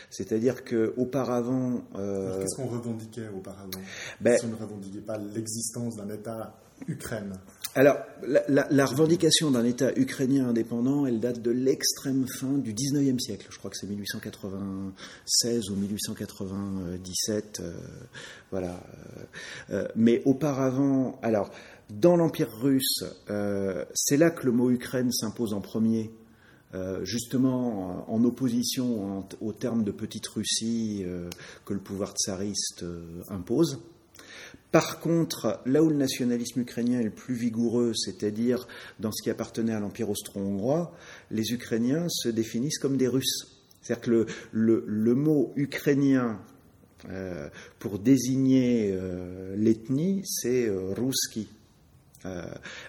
C'est-à-dire 0.09 0.63
qu'auparavant. 0.63 1.83
Euh, 1.95 2.41
Qu'est-ce 2.41 2.55
qu'on 2.55 2.67
revendiquait 2.67 3.29
auparavant? 3.35 3.69
Ben, 4.21 4.37
Si 4.37 4.45
on 4.45 4.49
ne 4.49 4.55
revendiquait 4.55 5.01
pas 5.01 5.17
l'existence 5.17 5.95
d'un 5.95 6.09
État 6.09 6.55
Ukraine 6.87 7.33
alors, 7.75 7.97
la, 8.23 8.85
revendication 8.87 9.51
d'un 9.51 9.63
État 9.63 9.91
ukrainien 9.95 10.47
indépendant, 10.49 11.05
elle 11.05 11.19
date 11.19 11.43
de 11.43 11.51
l'extrême 11.51 12.25
fin 12.27 12.57
du 12.57 12.73
19e 12.73 13.19
siècle. 13.19 13.45
Je 13.51 13.57
crois 13.59 13.69
que 13.69 13.77
c'est 13.77 13.85
1896 13.85 15.69
ou 15.69 15.75
1897. 15.75 17.59
Euh, 17.59 17.73
voilà. 18.49 18.81
Euh, 19.69 19.87
mais 19.95 20.23
auparavant, 20.25 21.19
alors, 21.21 21.51
dans 21.91 22.15
l'Empire 22.17 22.49
russe, 22.51 23.03
c'est 23.93 24.17
là 24.17 24.31
que 24.31 24.47
le 24.47 24.53
mot 24.53 24.71
Ukraine 24.71 25.11
s'impose 25.11 25.53
en 25.53 25.61
premier. 25.61 26.09
Justement 27.03 28.11
en 28.11 28.23
opposition 28.23 29.25
au 29.41 29.53
terme 29.53 29.83
de 29.83 29.91
petite 29.91 30.27
Russie 30.27 31.05
que 31.65 31.73
le 31.73 31.79
pouvoir 31.79 32.13
tsariste 32.13 32.85
impose. 33.29 33.79
Par 34.71 34.99
contre, 34.99 35.61
là 35.65 35.81
où 35.81 35.89
le 35.89 35.95
nationalisme 35.95 36.61
ukrainien 36.61 36.99
est 36.99 37.05
le 37.05 37.09
plus 37.09 37.35
vigoureux, 37.35 37.93
c'est-à-dire 37.95 38.67
dans 38.99 39.11
ce 39.11 39.23
qui 39.23 39.29
appartenait 39.29 39.73
à 39.73 39.79
l'Empire 39.79 40.09
austro-hongrois, 40.09 40.93
les 41.31 41.53
Ukrainiens 41.53 42.07
se 42.09 42.29
définissent 42.29 42.79
comme 42.79 42.97
des 42.97 43.07
Russes. 43.07 43.57
C'est-à-dire 43.81 44.01
que 44.01 44.25
le, 44.51 45.15
mot 45.15 45.53
ukrainien 45.55 46.41
euh, 47.09 47.49
pour 47.79 47.99
désigner 47.99 48.91
euh, 48.91 49.55
l'ethnie, 49.55 50.23
c'est 50.25 50.67
euh, 50.67 50.93
ruski, 50.93 51.47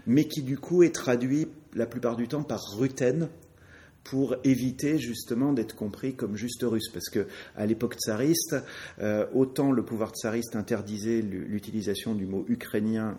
mais 0.08 0.26
qui 0.26 0.42
du 0.42 0.58
coup 0.58 0.82
est 0.82 0.92
traduit 0.92 1.46
la 1.74 1.86
plupart 1.86 2.16
du 2.16 2.26
temps 2.26 2.42
par 2.42 2.60
ruten, 2.76 3.28
pour 4.10 4.36
éviter 4.42 4.98
justement 4.98 5.52
d'être 5.52 5.76
compris 5.76 6.14
comme 6.14 6.36
juste 6.36 6.62
russe. 6.62 6.88
Parce 6.88 7.10
que 7.10 7.26
à 7.56 7.66
l'époque 7.66 7.96
tsariste, 7.96 8.56
euh, 9.00 9.26
autant 9.34 9.70
le 9.70 9.84
pouvoir 9.84 10.12
tsariste 10.12 10.56
interdisait 10.56 11.20
l'utilisation 11.20 12.14
du 12.14 12.24
mot 12.24 12.44
ukrainien 12.48 13.18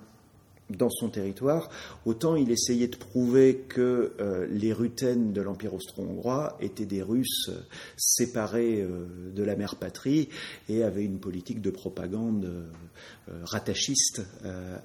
dans 0.72 0.89
son 0.89 1.10
territoire, 1.10 1.69
autant 2.05 2.36
il 2.36 2.51
essayait 2.51 2.88
de 2.88 2.96
prouver 2.96 3.65
que 3.67 4.13
euh, 4.19 4.48
les 4.51 4.72
Rutènes 4.72 5.34
de 5.34 5.41
l'Empire 5.41 5.74
austro-hongrois 5.74 6.58
étaient 6.60 6.86
des 6.86 7.01
Russes 7.01 7.51
séparés 7.98 8.81
euh, 8.81 9.31
de 9.36 9.43
la 9.43 9.55
mère 9.55 9.75
patrie 9.75 10.29
et 10.69 10.84
avaient 10.84 11.05
une 11.05 11.19
politique 11.19 11.62
de 11.62 11.72
propagande 11.72 12.65
rattachiste 13.43 14.24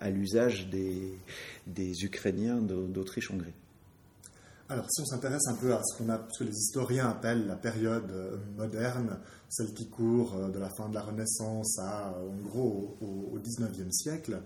à 0.01 0.11
l'usage 0.11 0.69
des 0.69 2.05
Ukrainiens 2.05 2.61
d'Autriche-Hongrie. 2.61 3.55
Alors, 4.71 4.87
si 4.91 5.03
on 5.03 5.05
s'intéresse 5.05 5.47
un 5.49 5.57
peu 5.57 5.75
à 5.75 5.81
ce, 5.83 5.99
qu'on 5.99 6.09
a, 6.09 6.27
ce 6.31 6.39
que 6.39 6.45
les 6.45 6.57
historiens 6.57 7.11
appellent 7.11 7.47
la 7.47 7.57
période 7.57 8.11
euh, 8.11 8.37
moderne, 8.57 9.19
celle 9.51 9.75
qui 9.75 9.91
court 9.91 10.35
euh, 10.37 10.49
de 10.49 10.59
la 10.59 10.71
fin 10.71 10.89
de 10.89 10.95
la 10.95 11.03
Renaissance 11.03 11.79
à, 11.81 12.15
en 12.19 12.43
gros, 12.43 12.97
au, 13.03 13.39
XIXe 13.39 13.91
siècle, 13.91 14.41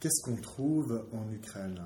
qu'est-ce 0.00 0.22
qu'on 0.24 0.36
trouve 0.40 1.04
en 1.12 1.32
Ukraine? 1.32 1.80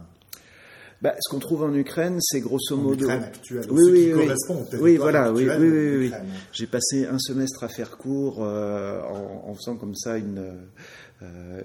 Bah, 1.02 1.14
ce 1.20 1.28
qu'on 1.28 1.40
trouve 1.40 1.64
en 1.64 1.74
Ukraine, 1.74 2.18
c'est 2.22 2.40
grosso 2.40 2.74
modo. 2.74 3.04
Ukraine 3.04 3.24
actuelle, 3.24 3.66
oui, 3.70 3.82
oui, 3.90 4.12
oui. 4.14 4.26
correspond 4.26 4.66
oui, 4.80 4.96
voilà, 4.96 5.30
oui, 5.30 5.46
oui, 5.46 5.68
oui, 5.68 5.96
oui. 5.98 6.12
J'ai 6.52 6.66
passé 6.66 7.04
un 7.04 7.18
semestre 7.18 7.64
à 7.64 7.68
faire 7.68 7.98
court 7.98 8.42
euh, 8.42 9.02
en, 9.02 9.50
en, 9.50 9.54
faisant 9.54 9.76
comme 9.76 9.94
ça 9.94 10.16
une, 10.16 10.70
euh, 11.24 11.62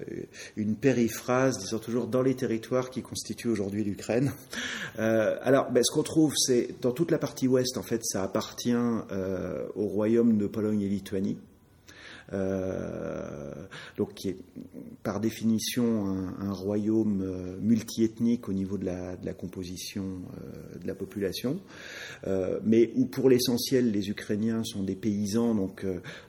une 0.56 0.76
périphrase 0.76 1.60
disant 1.60 1.80
toujours 1.80 2.08
dans 2.08 2.22
les 2.22 2.36
territoires 2.36 2.90
qui 2.90 3.02
constituent 3.02 3.50
aujourd'hui 3.50 3.84
l'Ukraine. 3.84 4.32
Euh, 4.98 5.38
alors, 5.44 5.72
ben, 5.72 5.82
ce 5.82 5.94
qu'on 5.94 6.04
trouve, 6.04 6.34
c'est 6.36 6.76
dans 6.82 6.92
toute 6.92 7.12
la 7.12 7.20
partie 7.20 7.48
ouest, 7.48 7.78
en 7.78 7.84
fait, 7.84 8.02
ça 8.04 8.22
appartient 8.22 8.74
euh, 8.74 9.66
au 9.76 9.86
royaume 9.86 10.38
de 10.38 10.46
Pologne 10.46 10.82
et 10.82 10.90
Lituanie. 10.90 11.38
Euh, 12.32 13.52
donc 13.98 14.14
qui 14.14 14.30
est 14.30 14.38
par 15.02 15.20
définition 15.20 16.08
un, 16.40 16.52
royaume 16.52 17.22
euh, 17.22 17.58
multiethnique 17.60 18.48
au 18.48 18.54
niveau 18.54 18.78
de 18.78 18.86
la, 18.86 19.34
composition 19.34 20.04
euh, 20.04 20.78
de 20.80 20.88
la 20.88 20.96
population, 20.96 21.60
mais 22.64 22.92
où 22.96 23.06
pour 23.06 23.30
l'essentiel 23.30 23.92
les 23.92 24.10
Ukrainiens 24.10 24.64
sont 24.64 24.84
des 24.84 24.96
paysans, 24.96 25.56
donc 25.56 25.86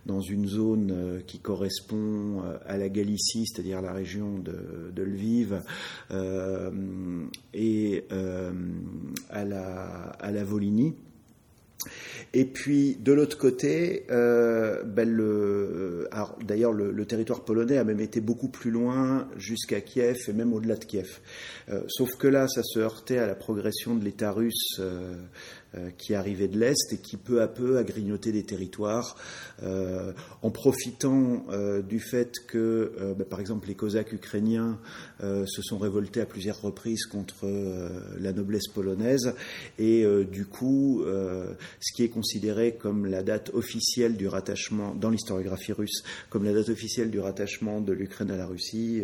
dans 0.07 0.21
une 0.21 0.47
zone 0.47 1.23
qui 1.27 1.39
correspond 1.39 2.43
à 2.67 2.77
la 2.77 2.89
Galicie, 2.89 3.47
c'est-à-dire 3.47 3.83
la 3.83 3.93
région 3.93 4.39
de, 4.39 4.91
de 4.95 5.03
Lviv, 5.03 5.61
et 7.55 8.05
à 9.31 9.45
la, 9.45 9.85
à 10.21 10.31
la 10.31 10.45
Volhynie. 10.45 10.95
Et 12.33 12.45
puis 12.45 12.97
de 13.01 13.13
l'autre 13.13 13.39
côté, 13.39 14.05
euh, 14.11 14.83
ben 14.85 15.09
le, 15.09 16.09
d'ailleurs 16.43 16.73
le, 16.73 17.05
territoire 17.05 17.45
polonais 17.45 17.79
a 17.79 17.85
même 17.85 18.01
été 18.01 18.21
beaucoup 18.21 18.49
plus 18.49 18.71
loin 18.71 19.29
jusqu'à 19.37 19.81
Kiev 19.81 20.19
et 20.29 20.33
même 20.33 20.53
au-delà 20.53 20.77
de 20.77 20.85
Kiev. 20.85 21.21
Euh, 21.71 21.83
sauf 21.89 22.17
que 22.17 22.29
là, 22.29 22.47
ça 22.47 22.63
se 22.63 22.79
heurtait 22.79 23.19
à 23.19 23.27
la 23.27 23.35
progression 23.35 23.97
de 23.97 24.05
l'État 24.05 24.31
russe 24.31 24.79
euh, 24.79 25.01
euh, 25.01 25.15
qui 25.99 26.15
arrivait 26.15 26.49
de 26.49 26.59
l'Est 26.59 26.93
et 26.93 26.99
qui 26.99 27.17
peu 27.17 27.43
à 27.43 27.49
peu 27.49 27.79
a 27.79 27.85
grignoté 27.85 28.33
des 28.33 28.43
territoires 28.43 29.17
euh, 29.63 30.13
en 30.43 30.51
profitant 30.51 31.45
euh, 31.51 31.83
du 31.83 32.01
fait 32.01 32.35
que, 32.47 33.15
bah, 33.17 33.25
par 33.29 33.41
exemple, 33.41 33.69
les 33.69 33.75
Cosaques 33.75 34.13
ukrainiens 34.13 34.79
se 35.21 35.63
sont 35.63 35.79
révoltés 35.79 36.21
à 36.21 36.27
plusieurs 36.27 36.61
reprises 36.61 37.07
contre 37.07 37.47
la 38.19 38.33
noblesse 38.33 38.69
polonaise. 38.69 39.35
Et 39.79 40.05
du 40.25 40.47
coup, 40.47 41.05
ce 41.05 41.93
qui 41.95 42.05
est 42.05 42.09
considéré 42.09 42.75
comme 42.75 43.07
la 43.07 43.23
date 43.23 43.51
officielle 43.53 44.17
du 44.17 44.29
rattachement, 44.29 44.95
dans 44.95 45.11
l'historiographie 45.11 45.73
russe, 45.73 46.03
comme 46.31 46.45
la 46.45 46.53
date 46.53 46.71
officielle 46.71 47.11
du 47.11 47.21
rattachement 47.21 47.81
de 47.81 47.93
l'Ukraine 47.93 48.31
à 48.31 48.37
la 48.37 48.47
Russie, 48.47 49.03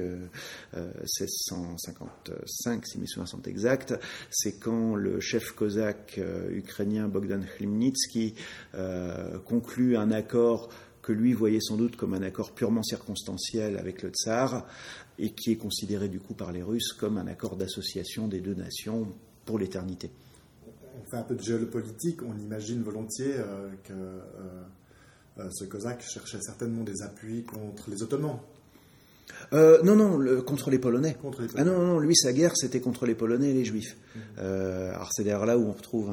1655 0.75 2.87
si 2.87 2.99
mes 2.99 3.07
souvenirs 3.07 3.29
sont 3.29 3.43
exacts, 3.43 3.95
c'est 4.31 4.59
quand 4.59 4.95
le 4.95 5.21
chef 5.21 5.53
cosaque 5.53 6.19
ukrainien 6.57 7.09
Bogdan 7.09 7.45
Khmelnytsky 7.45 8.35
euh, 8.75 9.39
conclut 9.39 9.97
un 9.97 10.11
accord 10.11 10.69
que 11.03 11.13
lui 11.13 11.33
voyait 11.33 11.61
sans 11.61 11.77
doute 11.77 11.97
comme 11.97 12.15
un 12.15 12.23
accord 12.23 12.53
purement 12.53 12.83
circonstanciel 12.83 13.79
avec 13.79 14.03
le 14.03 14.11
tsar 14.11 14.67
et 15.19 15.31
qui 15.31 15.53
est 15.53 15.57
considéré 15.57 16.09
du 16.09 16.19
coup 16.19 16.35
par 16.35 16.53
les 16.53 16.63
Russes 16.63 16.93
comme 16.93 17.17
un 17.19 17.27
accord 17.27 17.57
d'association 17.57 18.27
des 18.27 18.41
deux 18.41 18.55
nations 18.55 19.07
pour 19.45 19.59
l'éternité. 19.59 20.11
On 20.99 21.09
fait 21.09 21.17
un 21.17 21.23
peu 21.23 21.37
de 21.37 21.43
géopolitique, 21.43 22.23
on 22.23 22.37
imagine 22.39 22.83
volontiers 22.83 23.35
euh, 23.37 23.69
que 23.85 23.93
euh, 23.93 25.51
ce 25.53 25.65
Cosaque 25.65 26.03
cherchait 26.03 26.41
certainement 26.41 26.83
des 26.83 27.03
appuis 27.03 27.45
contre 27.45 27.91
les 27.91 28.03
Ottomans. 28.03 28.41
Euh, 29.53 29.83
non, 29.83 29.97
non, 29.97 30.43
contre, 30.43 30.71
les 30.71 30.79
Polonais. 30.79 31.17
Ah 31.57 31.65
non, 31.65 31.79
non, 31.79 31.99
lui, 31.99 32.17
sa 32.17 32.33
guerre, 32.33 32.53
c'était 32.57 32.81
contre 32.81 33.07
les 33.07 33.15
Polonais 33.15 33.51
et 33.51 33.55
les 33.55 33.65
Juifs. 33.65 33.97
Mhm. 34.15 34.23
Euh, 34.39 34.95
alors 34.95 35.11
c'est 35.13 35.25
d'ailleurs 35.25 35.47
là 35.47 35.59
où 35.59 35.67
on 35.69 35.73
retrouve 35.73 36.11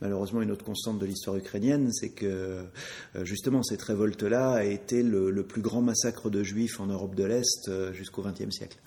malheureusement 0.00 0.42
une 0.42 0.50
autre 0.50 0.64
constante 0.64 0.98
de 0.98 1.06
l'histoire 1.06 1.36
ukrainienne, 1.36 1.90
c'est 1.92 2.10
que 2.10 2.26
euh, 2.26 3.24
justement 3.24 3.62
cette 3.62 3.82
révolte-là 3.82 4.52
a 4.52 4.64
été 4.64 5.02
le, 5.02 5.30
le, 5.30 5.42
plus 5.42 5.62
grand 5.62 5.82
massacre 5.82 6.30
de 6.30 6.42
Juifs 6.42 6.80
en 6.80 6.86
Europe 6.86 7.14
de 7.14 7.24
l'Est 7.24 7.70
jusqu'au 7.92 8.22
XXe 8.22 8.50
siècle. 8.50 8.78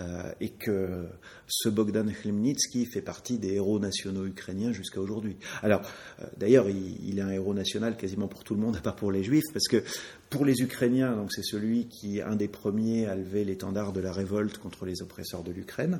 Euh, 0.00 0.30
et 0.40 0.50
que 0.50 1.08
ce 1.48 1.68
Bogdan 1.68 2.08
Khmelnytsky 2.08 2.86
fait 2.86 3.02
partie 3.02 3.38
des 3.38 3.54
héros 3.54 3.80
nationaux 3.80 4.26
ukrainiens 4.26 4.72
jusqu'à 4.72 5.00
aujourd'hui. 5.00 5.36
Alors, 5.60 5.82
euh, 6.20 6.24
d'ailleurs, 6.36 6.68
il, 6.68 7.18
est 7.18 7.22
un 7.22 7.30
héros 7.30 7.52
national 7.52 7.96
quasiment 7.96 8.28
pour 8.28 8.44
tout 8.44 8.54
le 8.54 8.60
monde, 8.60 8.76
à 8.76 8.80
part 8.80 8.94
pour 8.94 9.10
les 9.10 9.24
Juifs, 9.24 9.46
parce 9.52 9.66
que 9.66 9.82
pour 10.30 10.44
les 10.44 10.60
Ukrainiens, 10.62 11.16
donc 11.16 11.32
c'est 11.32 11.42
celui 11.42 11.88
qui, 11.88 12.20
un 12.20 12.36
des 12.36 12.46
premiers, 12.46 13.06
a 13.06 13.16
levé 13.16 13.44
l'étendard 13.44 13.92
de 13.92 13.98
la 13.98 14.12
révolte 14.12 14.58
contre 14.58 14.86
les 14.86 15.02
oppresseurs 15.02 15.42
de 15.42 15.50
l'Ukraine, 15.50 15.98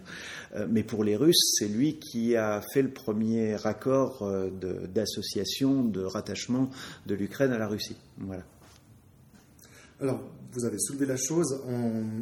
euh, 0.54 0.68
mais 0.70 0.84
pour 0.84 1.02
les 1.02 1.16
Russes, 1.16 1.56
c'est 1.58 1.68
lui 1.68 1.98
qui 1.98 2.36
a 2.36 2.62
fait 2.72 2.82
le 2.82 2.92
premier 2.92 3.56
accord 3.66 4.30
d'association, 4.94 5.82
de, 5.82 6.02
de 6.02 6.04
rattachement 6.04 6.70
de 7.06 7.16
l'Ukraine 7.16 7.50
à 7.50 7.58
la 7.58 7.66
Russie. 7.66 7.96
Voilà. 8.18 8.44
Alors, 10.00 10.20
vous 10.52 10.64
avez 10.64 10.78
soulevé 10.78 11.06
la 11.06 11.16
chose. 11.16 11.62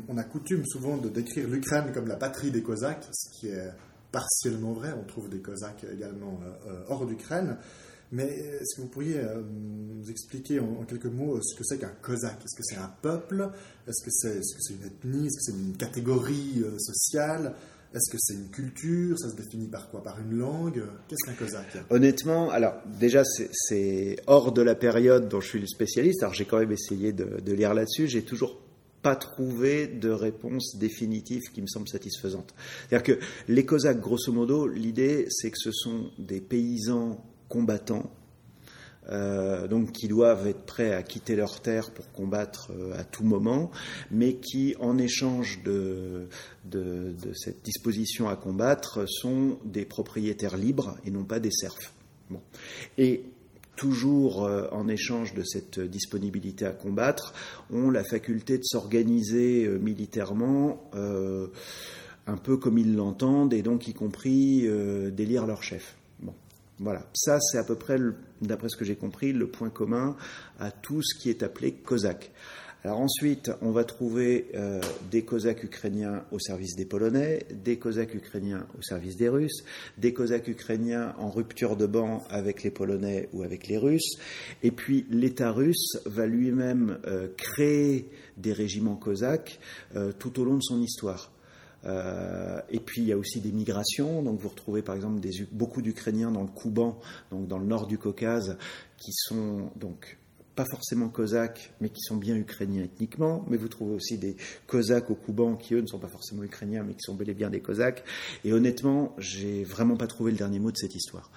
On, 0.09 0.17
a 0.17 0.25
coutume 0.25 0.65
souvent 0.67 0.97
de 0.97 1.09
décrire 1.09 1.49
l'Ukraine 1.49 1.93
comme 1.93 2.09
la 2.09 2.17
patrie 2.17 2.51
des 2.51 2.63
Cosaques, 2.63 3.07
ce 3.13 3.31
qui 3.31 3.49
est 3.49 3.71
partiellement 4.11 4.73
vrai. 4.73 4.95
On 4.99 5.05
trouve 5.05 5.29
des 5.29 5.41
Cosaques 5.41 5.85
également 5.93 6.41
euh, 6.43 6.71
euh, 6.71 6.85
hors 6.89 7.07
d'Ukraine. 7.07 7.57
Mais 8.13 8.25
est-ce 8.25 8.77
que 8.77 8.83
vous 8.83 8.89
pourriez 8.89 9.19
euh, 9.19 9.43
nous 9.43 10.09
expliquer 10.11 10.61
en, 10.61 10.85
quelques 10.85 11.07
mots 11.07 11.41
ce 11.43 11.57
que 11.57 11.65
c'est 11.65 11.79
qu'un 11.79 11.93
Cosaque? 12.03 12.39
Est-ce 12.45 12.57
que 12.57 12.63
c'est 12.63 12.77
un 12.77 12.93
peuple? 13.03 13.51
Est-ce 13.87 14.05
que 14.05 14.11
c'est 14.11 14.75
une 14.75 14.87
ethnie? 14.87 15.27
Est-ce 15.27 15.37
que 15.37 15.53
c'est 15.53 15.59
une 15.59 15.77
catégorie 15.77 16.65
sociale? 16.79 17.55
Est-ce 17.97 18.11
que 18.11 18.19
c'est 18.21 18.35
une 18.35 18.51
culture? 18.51 19.19
Ça 19.19 19.31
se 19.31 19.37
définit 19.37 19.69
par 19.69 19.89
quoi? 19.91 20.03
Par 20.03 20.21
une 20.21 20.37
langue? 20.37 20.83
Qu'est-ce 21.09 21.27
qu'un 21.27 21.37
cosaque? 21.37 21.79
Honnêtement, 21.89 22.51
alors 22.51 22.75
déjà, 23.01 23.23
c'est 23.25 24.17
hors 24.27 24.53
de 24.53 24.61
la 24.61 24.75
période 24.75 25.29
dont 25.29 25.41
je 25.41 25.49
suis 25.49 25.61
le 25.61 25.67
spécialiste. 25.67 26.23
Alors 26.23 26.35
j'ai 26.35 26.45
quand 26.45 26.59
même 26.59 26.73
essayé 26.73 27.13
de, 27.13 27.53
lire 27.53 27.73
là-dessus. 27.73 28.07
J'ai 28.07 28.23
toujours 28.23 28.61
pas 29.01 29.17
trouvé 29.17 29.87
de 29.87 30.11
réponse 30.11 30.77
définitive 30.77 31.43
qui 31.55 31.63
me 31.63 31.67
semble 31.67 31.89
satisfaisante. 31.89 32.55
C'est-à-dire 32.89 33.17
que 33.17 33.25
les 33.49 33.65
Cosaques, 33.65 34.01
grosso 34.01 34.31
modo, 34.31 34.67
l'idée, 34.67 35.27
c'est 35.31 35.51
que 35.51 35.59
ce 35.59 35.73
sont 35.73 36.11
des 36.19 36.41
paysans 36.41 37.25
combattants 37.49 38.13
euh, 39.09 39.69
donc 39.69 39.93
qui 39.93 40.09
doivent 40.09 40.49
être 40.49 40.65
prêts 40.65 40.93
à 40.93 41.03
quitter 41.03 41.37
leur 41.37 41.61
terre 41.61 41.93
pour 41.93 42.11
combattre 42.11 42.73
euh, 42.73 42.99
à 42.99 43.05
tout 43.05 43.23
moment, 43.23 43.71
mais 44.11 44.35
qui, 44.35 44.75
en 44.81 44.99
échange 44.99 45.63
de, 45.63 46.29
cette 47.35 47.63
disposition 47.63 48.29
à 48.29 48.35
combattre, 48.35 49.09
sont 49.09 49.59
des 49.65 49.85
propriétaires 49.85 50.57
libres 50.57 50.97
et 51.05 51.11
non 51.11 51.25
pas 51.25 51.39
des 51.39 51.53
serfs. 51.53 51.93
Et 52.99 53.23
toujours 53.77 54.45
euh, 54.45 54.67
en 54.73 54.89
échange 54.89 55.35
de 55.35 55.45
cette 55.45 55.79
disponibilité 55.79 56.67
à 56.67 56.73
combattre, 56.73 57.33
ont 57.71 57.91
la 57.91 58.03
faculté 58.03 58.59
de 58.59 58.65
s'organiser 58.65 59.69
militairement 59.69 60.91
un 62.29 62.37
peu 62.39 62.57
comme 62.57 62.79
ils 62.79 62.97
l'entendent, 62.97 63.55
et 63.55 63.63
donc 63.63 63.87
y 63.87 63.95
compris 63.95 64.69
d'élire 65.13 65.47
leur 65.47 65.63
chef. 65.63 65.97
Voilà. 66.79 67.07
Ça, 67.15 67.39
c'est 67.41 67.59
à 67.59 67.65
peu 67.65 67.77
près, 67.77 67.97
d'après 68.43 68.69
ce 68.69 68.77
que 68.77 68.85
j'ai 68.85 68.97
compris, 68.97 69.33
le 69.33 69.49
point 69.49 69.71
commun 69.71 70.17
à 70.59 70.71
tout 70.71 71.03
ce 71.03 71.19
qui 71.19 71.31
est 71.31 71.43
appelé 71.43 71.73
Cosaque. 71.73 72.33
Alors 72.87 73.01
ensuite, 73.01 73.51
on 73.63 73.73
va 73.73 73.83
trouver 73.83 74.47
euh, 74.55 74.81
des 75.11 75.23
Cosaques 75.23 75.65
ukrainiens 75.65 76.25
au 76.31 76.39
service 76.39 76.77
des 76.77 76.85
Polonais, 76.85 77.45
des 77.51 77.79
Cosaques 77.79 78.15
ukrainiens 78.15 78.65
au 78.79 78.83
service 78.83 79.17
des 79.17 79.29
Russes, 79.29 79.65
des 79.99 80.13
Cosaques 80.13 80.47
ukrainiens 80.47 81.13
en 81.19 81.29
rupture 81.29 81.77
de 81.77 81.87
banc 81.87 82.23
avec 82.31 82.63
les 82.63 82.71
Polonais 82.71 83.29
ou 83.33 83.43
avec 83.43 83.67
les 83.67 83.77
Russes, 83.77 84.19
et 84.63 84.71
puis 84.71 85.05
l'État 85.11 85.51
russe 85.51 85.99
va 86.05 86.27
lui-même 86.27 86.99
euh, 87.09 87.27
créer 87.37 88.09
des 88.37 88.53
régiments 88.53 88.95
cosaques 88.95 89.59
euh, 89.97 90.13
tout 90.17 90.39
au 90.39 90.45
long 90.45 90.55
de 90.55 90.63
son 90.63 90.81
histoire. 90.81 91.33
Et 91.85 92.81
puis 92.81 93.03
il 93.03 93.09
y 93.09 93.13
a 93.13 93.19
aussi 93.19 93.41
des 93.41 93.53
migrations. 93.53 94.23
Donc 94.23 94.41
vous 94.41 94.49
retrouvez 94.49 94.83
par 94.83 94.95
exemple 94.95 95.21
beaucoup 95.53 95.83
d'Ukrainiens 95.83 96.31
dans 96.31 96.43
le 96.43 96.49
Kouban, 96.49 96.99
donc 97.31 97.47
dans 97.47 97.59
le 97.59 97.67
nord 97.67 97.87
du 97.87 97.99
Caucase, 97.99 98.57
qui 98.97 99.13
sont 99.13 99.71
donc 99.77 100.19
pas 100.57 100.65
forcément 100.65 101.11
cosaques, 101.11 101.71
mais 101.81 101.91
qui 101.91 102.01
sont 102.01 102.17
bien 102.17 102.35
ukrainiens 102.35 102.83
ethniquement, 102.83 103.45
mais 103.49 103.59
vous 103.59 103.69
trouvez 103.69 103.95
aussi 103.95 104.17
des 104.17 104.37
cosaques 104.67 105.11
au 105.11 105.15
Kouban 105.15 105.55
qui, 105.55 105.75
eux, 105.75 105.83
ne 105.83 105.87
sont 105.87 105.99
pas 105.99 106.09
forcément 106.09 106.43
ukrainiens, 106.43 106.83
mais 106.83 106.95
qui 106.95 107.03
sont 107.03 107.15
bel 107.15 107.29
et 107.29 107.35
bien 107.35 107.51
des 107.51 107.61
cosaques. 107.61 108.03
Et 108.43 108.55
honnêtement, 108.55 109.15
j'ai 109.19 109.65
vraiment 109.65 109.97
pas 109.97 110.07
trouvé 110.07 110.33
le 110.33 110.39
dernier 110.39 110.59
mot 110.59 110.73
de 110.73 110.77
cette 110.79 110.95
histoire. 110.95 111.31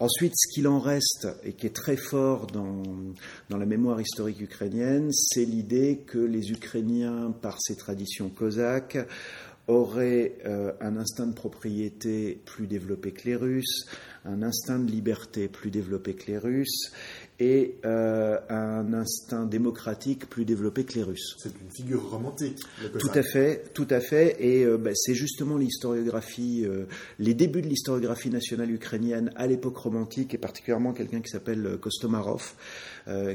Ensuite, 0.00 0.32
ce 0.36 0.52
qu'il 0.52 0.66
en 0.66 0.80
reste, 0.80 1.28
et 1.44 1.52
qui 1.52 1.66
est 1.66 1.74
très 1.74 1.96
fort 1.96 2.48
dans, 2.48 2.82
dans 3.48 3.56
la 3.56 3.66
mémoire 3.66 4.00
historique 4.00 4.40
ukrainienne, 4.40 5.10
c'est 5.12 5.44
l'idée 5.44 6.02
que 6.04 6.18
les 6.18 6.50
Ukrainiens, 6.50 7.32
par 7.40 7.58
ces 7.60 7.76
traditions 7.76 8.28
cosaques, 8.28 8.98
auraient 9.68 10.38
euh, 10.44 10.72
un 10.80 10.96
instinct 10.96 11.26
de 11.26 11.34
propriété 11.34 12.40
plus 12.44 12.66
développé 12.66 13.12
que 13.12 13.24
les 13.24 13.36
Russes, 13.36 13.86
un 14.24 14.42
instinct 14.42 14.78
de 14.78 14.90
liberté 14.90 15.48
plus 15.48 15.70
développé 15.70 16.14
que 16.14 16.26
les 16.26 16.38
Russes, 16.38 16.92
et 17.38 17.76
euh, 17.84 18.38
un 18.48 18.94
instinct 18.94 19.44
démocratique 19.44 20.28
plus 20.28 20.44
développé 20.44 20.84
que 20.84 20.94
les 20.94 21.02
Russes. 21.02 21.36
C'est 21.38 21.50
une 21.60 21.70
figure 21.70 22.10
romantique. 22.10 22.58
Tout 22.98 23.10
à 23.14 23.22
fait, 23.22 23.64
tout 23.74 23.86
à 23.90 24.00
fait. 24.00 24.36
Et 24.40 24.64
euh, 24.64 24.78
ben, 24.78 24.94
c'est 24.94 25.14
justement 25.14 25.56
l'historiographie, 25.58 26.64
euh, 26.64 26.86
les 27.18 27.34
débuts 27.34 27.62
de 27.62 27.68
l'historiographie 27.68 28.30
nationale 28.30 28.70
ukrainienne 28.70 29.32
à 29.36 29.46
l'époque 29.46 29.76
romantique, 29.76 30.34
et 30.34 30.38
particulièrement 30.38 30.92
quelqu'un 30.92 31.20
qui 31.20 31.28
s'appelle 31.28 31.78
Kostomarov, 31.80 32.54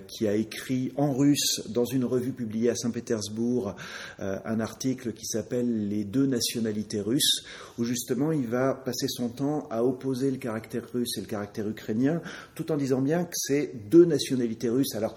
qui 0.08 0.28
a 0.28 0.36
écrit 0.36 0.92
en 0.98 1.14
russe 1.14 1.62
dans 1.70 1.86
une 1.86 2.04
revue 2.04 2.34
publiée 2.34 2.70
à 2.70 2.76
Saint-Pétersbourg 2.76 3.76
un 4.20 4.60
article 4.60 5.14
qui 5.14 5.26
s'appelle 5.26 5.88
Les 5.88 6.04
deux 6.04 6.26
nationalités 6.26 7.00
russes, 7.00 7.46
où 7.78 7.84
justement 7.86 8.32
il 8.32 8.48
va 8.48 8.74
passer 8.74 9.08
son 9.08 9.30
temps 9.30 9.68
à 9.70 9.84
opposer 9.84 10.32
le 10.32 10.38
caractère 10.38 10.84
russe 10.94 11.18
et 11.18 11.22
le 11.22 11.28
caractère 11.28 11.68
ukrainien, 11.70 12.22
tout 12.56 12.72
en 12.72 12.78
disant 12.78 13.02
bien 13.02 13.24
que 13.24 13.34
c'est 13.34 13.72
deux 13.90 14.06
nationalités 14.06 14.70
russes. 14.70 14.96
Alors, 14.96 15.16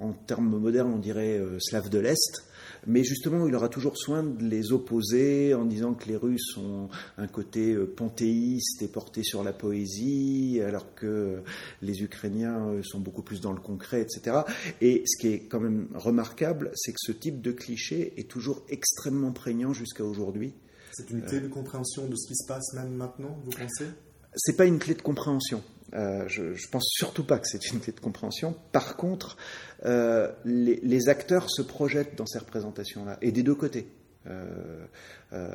en 0.00 0.12
termes 0.12 0.58
modernes, 0.58 0.92
on 0.94 0.98
dirait 0.98 1.38
euh, 1.38 1.58
slave 1.58 1.88
de 1.88 1.98
l'Est, 1.98 2.44
mais 2.86 3.02
justement, 3.04 3.46
il 3.46 3.54
aura 3.54 3.68
toujours 3.68 3.96
soin 3.98 4.22
de 4.22 4.44
les 4.44 4.72
opposer 4.72 5.54
en 5.54 5.64
disant 5.64 5.94
que 5.94 6.06
les 6.06 6.16
Russes 6.16 6.56
ont 6.56 6.88
un 7.18 7.26
côté 7.26 7.72
euh, 7.72 7.86
panthéiste 7.86 8.82
et 8.82 8.88
porté 8.88 9.22
sur 9.22 9.42
la 9.42 9.52
poésie, 9.52 10.60
alors 10.64 10.94
que 10.94 11.42
les 11.82 12.02
Ukrainiens 12.02 12.68
euh, 12.68 12.82
sont 12.82 13.00
beaucoup 13.00 13.22
plus 13.22 13.40
dans 13.40 13.52
le 13.52 13.60
concret, 13.60 14.02
etc. 14.02 14.38
Et 14.80 15.02
ce 15.06 15.20
qui 15.20 15.28
est 15.28 15.40
quand 15.40 15.60
même 15.60 15.88
remarquable, 15.94 16.70
c'est 16.74 16.92
que 16.92 17.00
ce 17.00 17.12
type 17.12 17.40
de 17.40 17.52
cliché 17.52 18.14
est 18.18 18.28
toujours 18.28 18.64
extrêmement 18.68 19.32
prégnant 19.32 19.72
jusqu'à 19.72 20.04
aujourd'hui. 20.04 20.54
C'est 20.92 21.10
une 21.10 21.22
clé 21.22 21.40
de 21.40 21.48
compréhension 21.48 22.06
de 22.06 22.16
ce 22.16 22.28
qui 22.28 22.36
se 22.36 22.46
passe 22.46 22.72
même 22.74 22.94
maintenant, 22.94 23.38
vous 23.44 23.50
pensez? 23.50 23.86
C'est 24.34 24.56
pas 24.56 24.64
une 24.64 24.78
clé 24.78 24.94
de 24.94 25.02
compréhension. 25.02 25.62
Euh, 25.94 26.24
je, 26.26 26.54
je 26.54 26.68
pense 26.68 26.84
surtout 26.88 27.24
pas 27.24 27.38
que 27.38 27.46
c'est 27.46 27.70
une 27.70 27.80
clé 27.80 27.92
de 27.92 28.00
compréhension. 28.00 28.56
Par 28.72 28.96
contre, 28.96 29.36
euh, 29.84 30.32
les, 30.44 30.80
les, 30.82 31.08
acteurs 31.08 31.48
se 31.48 31.62
projettent 31.62 32.16
dans 32.16 32.26
ces 32.26 32.38
représentations-là, 32.38 33.18
et 33.22 33.30
des 33.30 33.42
deux 33.42 33.54
côtés. 33.54 33.86
Euh, 34.28 34.86
euh, 35.32 35.48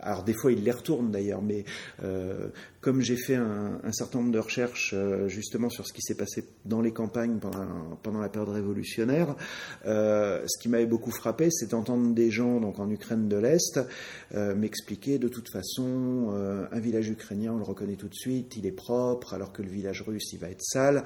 alors 0.00 0.22
des 0.22 0.34
fois, 0.34 0.52
ils 0.52 0.62
les 0.62 0.70
retournent 0.70 1.10
d'ailleurs, 1.10 1.42
mais 1.42 1.64
euh, 2.02 2.48
comme 2.80 3.00
j'ai 3.00 3.16
fait 3.16 3.34
un, 3.34 3.80
un, 3.82 3.92
certain 3.92 4.18
nombre 4.18 4.32
de 4.32 4.38
recherches 4.38 4.94
justement 5.26 5.70
sur 5.70 5.86
ce 5.86 5.92
qui 5.92 6.02
s'est 6.02 6.16
passé 6.16 6.44
dans 6.64 6.80
les 6.80 6.92
campagnes 6.92 7.38
pendant, 7.38 7.66
pendant 8.02 8.20
la 8.20 8.28
période 8.28 8.50
révolutionnaire, 8.50 9.34
ce 9.84 10.58
qui 10.60 10.68
m'avait 10.68 10.86
beaucoup 10.86 11.10
frappé, 11.10 11.48
c'est 11.50 11.70
d'entendre 11.70 12.14
des 12.14 12.30
gens 12.30 12.60
donc 12.60 12.78
en 12.78 12.90
Ukraine 12.90 13.28
de 13.28 13.36
l'Est 13.36 13.80
m'expliquer 14.34 15.18
de 15.18 15.28
toute 15.28 15.48
façon, 15.48 16.34
un 16.70 16.80
village 16.80 17.08
ukrainien, 17.08 17.52
on 17.54 17.58
le 17.58 17.64
reconnaît 17.64 17.96
tout 17.96 18.08
de 18.08 18.14
suite, 18.14 18.56
il 18.56 18.66
est 18.66 18.72
propre, 18.72 19.32
alors 19.32 19.52
que 19.52 19.62
le 19.62 19.70
village 19.70 20.02
russe, 20.02 20.32
il 20.32 20.38
va 20.38 20.50
être 20.50 20.62
sale. 20.62 21.04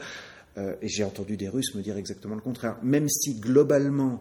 Et 0.80 0.88
j'ai 0.88 1.04
entendu 1.04 1.36
des 1.36 1.48
Russes 1.48 1.74
me 1.74 1.82
dire 1.82 1.96
exactement 1.96 2.34
le 2.34 2.40
contraire. 2.40 2.78
Même 2.82 3.08
si 3.08 3.38
globalement, 3.38 4.20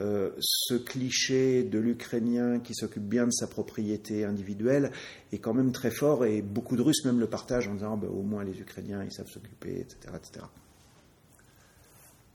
euh, 0.00 0.30
ce 0.38 0.74
cliché 0.74 1.64
de 1.64 1.78
l'Ukrainien 1.78 2.60
qui 2.60 2.72
s'occupe 2.72 3.02
bien 3.02 3.26
de 3.26 3.32
sa 3.32 3.48
propriété 3.48 4.24
individuelle 4.24 4.92
est 5.32 5.38
quand 5.38 5.54
même 5.54 5.72
très 5.72 5.90
fort 5.90 6.24
et 6.24 6.40
beaucoup 6.40 6.76
de 6.76 6.82
Russes 6.82 7.04
même 7.04 7.18
le 7.18 7.26
partagent 7.26 7.66
en 7.66 7.74
disant 7.74 7.96
bah, 7.96 8.06
au 8.08 8.22
moins 8.22 8.44
les 8.44 8.60
Ukrainiens 8.60 9.02
ils 9.02 9.10
savent 9.10 9.28
s'occuper, 9.28 9.80
etc., 9.80 9.96
etc. 10.14 10.46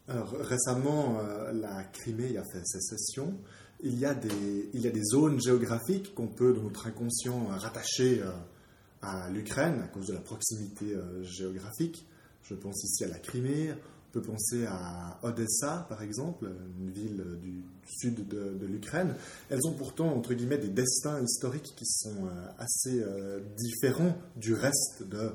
Alors 0.10 0.32
récemment, 0.42 1.20
euh, 1.22 1.54
la 1.54 1.86
Crimée 1.86 2.38
a 2.38 2.44
fait 2.44 2.66
sécession. 2.66 3.34
Il 3.82 3.98
y 3.98 4.06
a 4.06 4.14
des, 4.14 4.70
il 4.74 4.82
y 4.82 4.88
a 4.88 4.92
des 4.92 5.04
zones 5.04 5.40
géographiques 5.42 6.14
qu'on 6.14 6.28
peut, 6.28 6.54
dans 6.54 6.64
notre 6.64 6.88
inconscient, 6.88 7.46
rattacher 7.48 8.24
euh, 8.24 8.32
à 9.02 9.30
l'Ukraine 9.30 9.82
à 9.86 9.88
cause 9.88 10.08
de 10.08 10.14
la 10.14 10.22
proximité 10.22 10.96
géographique. 11.24 12.06
Je 12.44 12.56
pense 12.56 12.84
ici 12.84 13.04
à 13.04 13.08
la 13.08 13.20
Crimée, 13.20 13.72
peut 14.14 14.22
penser 14.22 14.66
à 14.68 15.20
Odessa, 15.24 15.88
par 15.90 16.04
exemple, 16.04 16.48
une 16.80 16.92
ville 16.92 17.26
du 17.42 17.64
sud 17.86 18.28
de, 18.28 18.66
l'Ukraine. 18.66 19.16
Elles 19.50 19.66
ont 19.66 19.74
pourtant, 19.74 20.16
entre 20.16 20.34
guillemets, 20.36 20.60
des 20.60 20.70
destins 20.70 21.20
historiques 21.22 21.74
qui 21.76 21.86
sont 21.86 22.28
euh, 22.28 22.48
assez 22.60 23.02
euh, 23.02 23.40
différents 23.58 24.16
du 24.36 24.54
reste 24.54 25.04
de, 25.10 25.32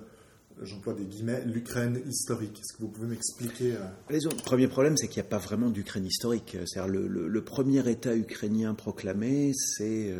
j'emploie 0.63 0.95
des 0.95 1.07
guillemets, 1.07 1.45
l'Ukraine 1.45 2.01
historique. 2.09 2.61
Est-ce 2.61 2.77
que 2.77 2.83
vous 2.83 2.89
pouvez 2.89 3.09
m'expliquer 3.09 3.75
euh, 3.75 3.85
Le 4.11 4.43
premier 4.43 4.69
problème, 4.69 4.97
c'est 4.97 5.09
qu'il 5.09 5.21
n'y 5.21 5.27
a 5.27 5.31
pas 5.31 5.39
vraiment 5.39 5.71
d'Ukraine 5.71 6.07
historique. 6.07 6.57
cest 6.67 6.87
le, 6.87 7.09
le, 7.09 7.45
premier 7.45 7.89
État 7.91 8.15
ukrainien 8.15 8.75
proclamé, 8.75 9.53
c'est 9.55 10.15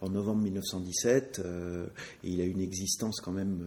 en 0.00 0.08
novembre 0.08 0.42
1917, 0.42 1.40
et 2.24 2.28
il 2.28 2.40
a 2.40 2.44
une 2.44 2.60
existence 2.60 3.20
quand 3.20 3.32
même 3.32 3.64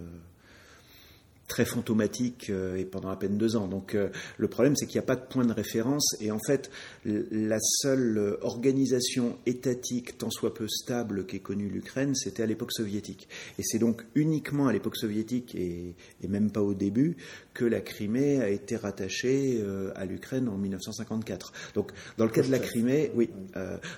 très 1.48 1.66
fantomatique 1.66 2.50
euh, 2.50 2.76
et 2.76 2.86
pendant 2.86 3.10
à 3.10 3.16
peine 3.18 3.38
deux 3.38 3.56
ans. 3.56 3.68
Donc 3.68 3.96
euh, 3.96 4.10
le 4.38 4.48
problème, 4.48 4.76
c'est 4.76 4.86
qu'il 4.86 4.96
n'y 4.96 5.04
a 5.04 5.08
pas 5.08 5.16
de 5.16 5.26
point 5.26 5.46
de 5.46 5.54
référence 5.54 6.16
et 6.20 6.32
en 6.32 6.40
fait, 6.40 6.70
la 7.06 7.60
seule 7.60 8.18
euh, 8.18 8.38
organisation 8.42 9.38
étatique, 9.46 10.18
tant 10.18 10.32
soit 10.32 10.54
peu 10.54 10.68
stable, 10.68 11.26
qu'ait 11.26 11.40
connue 11.40 11.70
l'Ukraine, 11.70 12.16
c'était 12.16 12.44
à 12.44 12.46
l'époque 12.46 12.72
soviétique. 12.72 13.28
Et 13.60 13.64
c'est 13.64 13.80
donc 13.80 14.06
uniquement 14.16 14.68
à 14.68 14.74
l'époque 14.74 14.98
soviétique 14.98 15.56
et, 15.56 15.96
et, 16.22 16.28
même 16.28 16.52
pas 16.52 16.62
au 16.62 16.74
début 16.74 17.18
que 17.54 17.66
la 17.66 17.82
Crimée 17.82 18.42
a 18.42 18.50
été 18.50 18.76
rattachée 18.76 19.64
à 19.96 20.06
l'Ukraine 20.06 20.50
en 20.50 20.58
1954. 20.58 21.54
Donc 21.76 21.92
dans 22.18 22.26
le 22.26 22.32
cas 22.32 22.42
de 22.42 22.52
la 22.52 22.60
Crimée, 22.60 23.12
oui. 23.16 23.30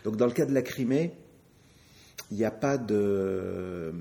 donc 0.03 0.17
dans 0.17 0.27
le 0.27 0.33
cas 0.33 0.45
de 0.45 0.53
la 0.53 0.61
Crimée, 0.61 1.13
il 2.31 2.37
n'y 2.37 2.45
a 2.45 2.51
pas 2.51 2.77
de 2.77 3.93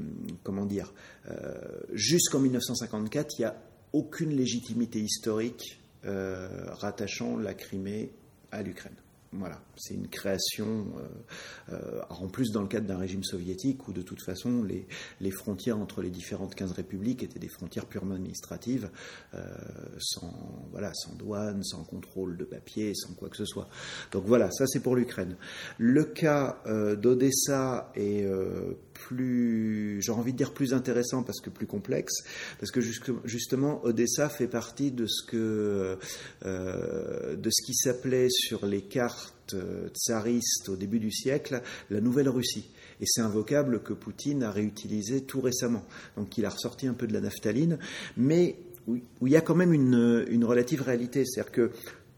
comment 0.43 0.67
dire 0.67 0.93
euh, 1.31 1.55
jusqu'en 1.93 2.41
1954, 2.41 3.39
il 3.39 3.43
n'y 3.43 3.47
a 3.47 3.57
aucune 3.93 4.31
légitimité 4.31 5.01
historique 5.01 5.81
euh, 6.05 6.49
rattachant 6.73 7.37
la 7.37 7.55
Crimée 7.55 8.13
à 8.53 8.63
l'Ukraine. 8.63 8.95
Voilà, 9.39 9.61
c'est 9.77 9.95
une 9.95 10.09
création, 10.09 10.87
euh, 10.99 11.75
euh, 11.75 12.01
en 12.09 12.29
plus 12.29 12.53
dans 12.53 12.63
le 12.63 12.69
cadre 12.69 12.87
d'un 12.87 12.97
régime 12.97 13.23
soviétique 13.23 13.87
où 13.87 13.93
de 13.93 14.01
toute 14.01 14.23
façon 14.23 14.63
les, 14.63 14.87
les, 15.21 15.31
frontières 15.31 15.79
entre 15.79 16.01
les 16.01 16.11
différentes 16.11 16.55
15 16.55 16.73
républiques 16.73 17.23
étaient 17.23 17.39
des 17.39 17.49
frontières 17.49 17.87
purement 17.87 18.15
administratives, 18.15 18.89
euh, 19.35 19.45
sans, 19.99 20.33
voilà, 20.71 20.93
sans 20.95 21.15
douane, 21.17 21.63
sans 21.65 21.85
contrôle 21.85 22.39
de 22.39 22.45
papier, 22.45 22.95
sans 22.95 23.13
quoi 23.13 23.29
que 23.29 23.37
ce 23.37 23.45
soit. 23.45 23.69
Donc 24.13 24.25
voilà, 24.25 24.51
ça 24.51 24.67
c'est 24.67 24.81
pour 24.81 24.97
l'Ukraine. 24.97 25.37
Le 25.79 26.05
cas 26.05 26.63
d'Odessa 26.97 27.93
est 27.95 28.27
plus, 28.93 30.01
j'ai 30.01 30.13
envie 30.13 30.33
de 30.33 30.39
dire 30.39 30.55
plus 30.55 30.73
intéressant 30.73 31.23
parce 31.23 31.41
que 31.41 31.51
plus 31.51 31.67
complexe, 31.67 32.23
parce 32.59 32.71
que 32.71 32.81
justement 32.81 33.85
Odessa 33.85 34.29
fait 34.29 34.49
partie 34.49 34.93
de 34.93 35.07
ce 35.07 35.25
que, 35.25 35.99
de 36.45 37.51
ce 37.51 37.67
qui 37.67 37.75
s'appelait 37.75 38.29
sur 38.31 38.65
les 38.67 38.83
cartes 38.83 39.26
euh, 39.55 39.89
tsariste 39.89 40.69
au 40.69 40.77
début 40.77 40.99
du 40.99 41.11
siècle, 41.11 41.63
la 41.91 42.01
Nouvelle 42.01 42.29
Russie. 42.29 42.71
Et 43.01 43.05
c'est 43.07 43.21
un 43.21 43.29
vocable 43.29 43.83
que 43.83 43.93
Poutine 43.93 44.43
a 44.43 44.51
réutilisé 44.51 45.23
tout 45.23 45.41
récemment. 45.41 45.85
Donc 46.17 46.37
il 46.39 46.45
a 46.45 46.51
ressorti 46.51 46.87
un 46.87 46.95
peu 46.95 47.07
de 47.07 47.13
la 47.13 47.21
naphtaline, 47.21 47.79
mais 48.17 48.57
où, 48.87 48.99
il 49.23 49.33
y 49.33 49.37
a 49.37 49.41
quand 49.41 49.55
même 49.55 49.73
une, 49.73 50.25
une 50.29 50.45
relative 50.45 50.83
réalité. 50.83 51.25
C'est-à-dire 51.25 51.53
que 51.53 51.71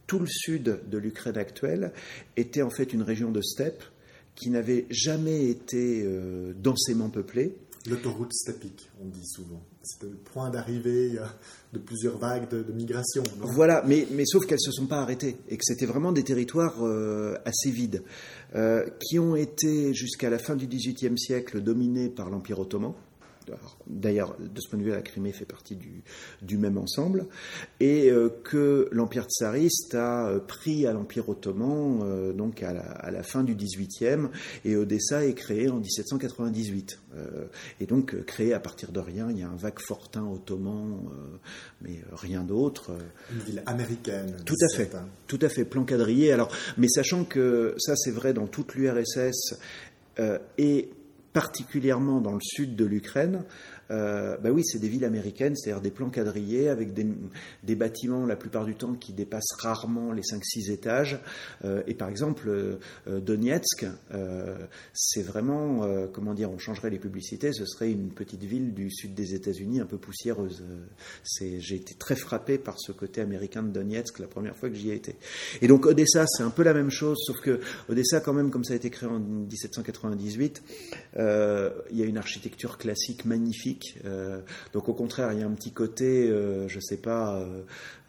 tout 0.07 0.19
le 0.19 0.27
sud 0.27 0.81
de 0.89 0.99
l'Ukraine 0.99 1.37
actuelle 1.37 1.93
était 2.37 2.63
en 2.63 2.71
fait 2.71 2.93
une 2.93 3.03
région 3.03 3.31
de 3.31 3.43
steppe 3.43 3.83
qui 4.35 4.51
n'avait 4.51 4.87
jamais 4.91 5.49
été 5.49 6.07
densément 6.57 7.11
peuplée. 7.11 7.57
L'autoroute 7.89 8.33
steppique, 8.33 8.89
on 9.03 9.07
dit 9.07 9.27
souvent. 9.27 9.63
C'était 9.91 10.11
le 10.11 10.19
point 10.19 10.51
d'arrivée 10.51 11.19
de 11.73 11.79
plusieurs 11.79 12.19
vagues 12.19 12.49
de, 12.51 12.73
migration. 12.73 13.23
voilà, 13.41 13.83
mais, 13.87 14.07
sauf 14.27 14.45
qu'elles 14.47 14.59
ne 14.65 14.71
se 14.71 14.73
sont 14.73 14.87
pas 14.87 14.99
arrêtées 14.99 15.37
et 15.49 15.57
que 15.57 15.65
c'était 15.65 15.87
vraiment 15.87 16.13
des 16.13 16.25
territoires 16.25 16.77
assez 17.45 17.71
vides, 17.71 18.03
qui 19.01 19.19
ont 19.19 19.35
été 19.35 19.95
jusqu'à 19.95 20.29
la 20.29 20.39
fin 20.39 20.57
du 20.57 20.67
XVIIIe 20.67 21.19
siècle 21.19 21.63
dominés 21.63 22.09
par 22.09 22.29
l'Empire 22.29 22.59
ottoman. 22.61 22.93
D'ailleurs, 23.87 24.37
de 24.39 24.61
ce 24.61 24.69
point 24.69 24.79
de 24.79 24.85
vue, 24.85 24.91
la 24.91 25.03
Crimée 25.03 25.33
fait 25.33 25.45
partie 25.45 25.77
du, 25.77 26.03
du 26.43 26.59
même 26.59 26.79
ensemble, 26.79 27.27
et 27.81 28.11
euh, 28.11 28.29
que 28.45 28.89
l'Empire 28.93 29.27
tsariste 29.27 29.95
a 29.95 30.29
euh, 30.29 30.39
pris 30.41 30.87
à 30.87 30.93
l'Empire 30.93 31.29
ottoman 31.29 32.01
euh, 32.03 32.33
donc 32.33 32.63
à 32.63 32.73
la, 32.73 32.83
à 32.83 33.11
la, 33.11 33.23
fin 33.23 33.45
du 33.45 33.55
XVIIIe, 33.55 34.29
et 34.65 34.77
Odessa 34.77 35.25
est 35.25 35.35
créée 35.35 35.69
en 35.69 35.79
1798. 35.79 37.01
et 37.81 37.87
donc 37.87 38.25
créée 38.25 38.53
à 38.53 38.61
partir 38.61 38.93
de 38.93 39.01
rien, 39.01 39.31
il 39.31 39.39
y 39.39 39.43
a 39.43 39.49
un 39.49 39.57
vague 39.57 39.81
fortin 39.81 40.27
ottoman, 40.27 41.01
mais 41.81 42.01
rien 42.13 42.43
d'autre. 42.43 42.93
Une 43.33 43.41
ville 43.41 43.63
américaine. 43.67 44.37
Tout 44.45 44.55
à 44.63 44.77
fait, 44.77 44.91
tout 45.27 45.39
à 45.43 45.49
fait, 45.49 45.65
plan 45.65 45.85
quadrillé. 45.85 46.33
Alors, 46.33 46.51
mais 46.77 46.89
sachant 46.89 47.25
que 47.25 47.75
ça 47.79 47.95
c'est 47.97 48.11
vrai 48.11 48.33
dans 48.33 48.47
toute 48.47 48.75
l'URSS, 48.75 49.59
et 50.59 50.91
particulièrement 51.39 52.21
dans 52.21 52.35
le 52.35 52.41
sud 52.43 52.75
de 52.75 52.85
l'Ukraine, 52.85 53.45
euh, 53.91 54.37
bah 54.39 54.51
oui, 54.51 54.63
c'est 54.65 54.79
des 54.79 54.89
villes 54.89 55.05
américaines, 55.05 55.57
c'est-à-dire 55.57 55.81
des 55.81 55.91
plans 55.91 56.11
quadrillés 56.11 56.69
avec 56.69 56.93
des, 56.93 57.75
bâtiments 57.75 58.27
la 58.27 58.37
plupart 58.37 58.65
du 58.65 58.75
temps 58.75 58.95
qui 58.95 59.13
dépassent 59.13 59.53
rarement 59.59 60.13
les 60.13 60.23
5-6 60.23 60.73
étages. 60.73 61.19
Euh, 61.65 61.83
et 61.87 61.95
par 61.95 62.09
exemple, 62.09 62.49
euh, 62.49 62.77
Donetsk, 63.21 63.87
c'est 64.93 65.23
vraiment, 65.23 65.87
comment 66.13 66.35
dire, 66.35 66.51
on 66.51 66.59
changerait 66.59 66.91
les 66.91 66.99
publicités, 66.99 67.53
ce 67.53 67.65
serait 67.65 67.91
une 67.91 68.11
petite 68.11 68.43
ville 68.43 68.75
du 68.75 68.91
sud 68.91 69.15
des 69.15 69.35
États-Unis 69.35 69.81
un 69.81 69.87
peu 69.87 69.99
poussiéreuse. 69.99 70.65
j'ai 71.41 71.75
été 71.75 71.95
très 71.95 72.17
frappé 72.17 72.59
par 72.59 72.79
ce 72.79 72.93
côté 72.93 73.21
américain 73.21 73.63
de 73.63 73.71
Donetsk 73.71 74.19
la 74.19 74.27
première 74.27 74.57
fois 74.57 74.69
que 74.69 74.75
j'y 74.75 74.91
ai 74.91 74.95
été. 74.95 75.17
Et 75.63 75.69
donc 75.69 75.87
Odessa, 75.87 76.25
c'est 76.27 76.43
un 76.43 76.51
peu 76.51 76.63
la 76.63 76.75
même 76.75 76.91
chose, 76.91 77.19
sauf 77.25 77.41
que 77.41 77.61
Odessa, 77.89 78.21
quand 78.21 78.33
même, 78.33 78.51
comme 78.51 78.65
ça 78.65 78.75
a 78.75 78.77
été 78.77 78.91
créé 78.91 79.09
en 79.09 79.19
1798, 79.19 80.63
il 81.17 81.97
y 81.97 82.03
a 82.03 82.07
une 82.07 82.19
architecture 82.19 82.79
classique 82.79 83.25
magnifique 83.25 83.78
euh, 84.05 84.41
donc 84.73 84.89
au 84.89 84.95
contraire, 84.95 85.33
il 85.33 85.41
y 85.41 85.43
a 85.43 85.47
un 85.47 85.53
petit 85.53 85.73
côté, 85.73 86.29
euh, 86.29 86.69
je 86.69 86.77
ne 86.77 86.81
sais 86.81 86.97
pas, 86.97 87.41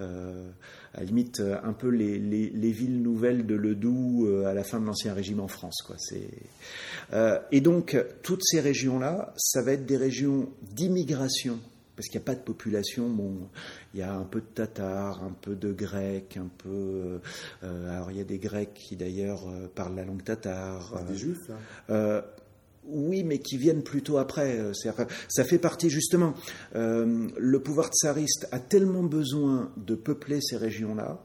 euh, 0.02 0.50
à 0.94 1.00
la 1.00 1.06
limite 1.06 1.42
un 1.42 1.74
peu 1.74 1.90
les, 1.90 2.18
villes 2.72 3.02
nouvelles 3.02 3.46
de 3.46 3.56
Ledoux 3.56 4.28
à 4.46 4.54
la 4.54 4.64
fin 4.64 4.80
de 4.80 4.86
l'Ancien 4.86 5.14
Régime 5.14 5.40
en 5.40 5.48
France. 5.48 5.82
Quoi. 5.86 5.96
et 7.52 7.62
donc 7.62 7.98
toutes 8.24 8.44
ces 8.44 8.60
régions-là, 8.60 9.34
ça 9.38 9.62
va 9.62 9.74
être 9.74 9.86
des 9.86 9.98
régions 9.98 10.50
d'immigration 10.62 11.60
parce 11.96 12.08
qu'il 12.08 12.20
n'y 12.20 12.24
a 12.24 12.28
pas 12.28 12.36
de 12.36 12.44
population. 12.44 13.10
Bon, 13.10 13.50
il 13.94 14.00
y 14.00 14.04
a 14.04 14.14
un 14.14 14.24
peu 14.24 14.40
de 14.40 14.46
Tatars, 14.46 15.22
un 15.22 15.36
peu 15.42 15.56
de 15.56 15.74
Grecs, 15.74 16.38
un 16.38 16.50
peu. 16.58 17.20
alors 17.62 18.10
il 18.12 18.18
y 18.18 18.22
a 18.22 18.26
des 18.26 18.40
Grecs 18.40 18.74
qui 18.74 18.96
d'ailleurs 18.96 19.44
parlent 19.76 19.96
la 19.96 20.06
langue 20.06 20.24
tatar. 20.24 21.04
Des 21.04 21.18
Juifs. 21.18 21.52
Hein. 21.90 22.24
Oui, 22.86 23.24
mais 23.24 23.40
qui 23.40 23.58
viennent 23.58 23.84
plutôt 23.84 24.18
après. 24.18 24.58
Euh, 24.60 24.74
ça 25.28 25.44
fait 25.44 25.60
partie 25.60 25.90
justement. 25.90 26.34
Euh, 26.76 27.28
le 27.38 27.60
pouvoir 27.60 27.90
tsariste 27.90 28.48
a 28.52 28.60
tellement 28.60 29.04
besoin 29.04 29.72
de 29.78 29.96
peupler 29.96 30.40
ces 30.42 30.58
régions-là 30.58 31.22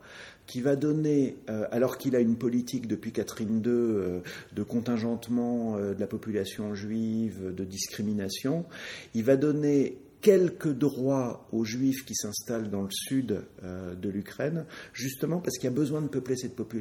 qui 0.46 0.60
va 0.60 0.76
donner, 0.76 1.38
euh, 1.48 1.66
alors 1.70 1.96
qu'il 1.96 2.14
a 2.16 2.20
une 2.20 2.36
politique 2.36 2.86
depuis 2.86 3.12
Catherine 3.12 3.62
II 3.64 4.20
de 4.54 4.62
contingentement 4.62 5.78
de 5.78 5.98
la 5.98 6.06
population 6.06 6.74
juive, 6.74 7.54
de 7.54 7.64
discrimination, 7.64 8.66
il 9.14 9.24
va 9.24 9.36
donner 9.36 9.96
quelques 10.24 10.72
droits 10.72 11.46
aux 11.52 11.64
juifs 11.64 12.06
qui 12.06 12.14
s'installent 12.14 12.70
dans 12.70 12.80
le 12.80 12.90
sud 12.90 13.44
euh, 13.62 13.94
de 13.94 14.08
l'Ukraine, 14.08 14.64
justement 14.94 15.38
parce 15.38 15.58
qu'il 15.58 15.68
y 15.68 15.72
a 15.72 15.76
besoin 15.76 16.00
de 16.00 16.08
peupler 16.08 16.34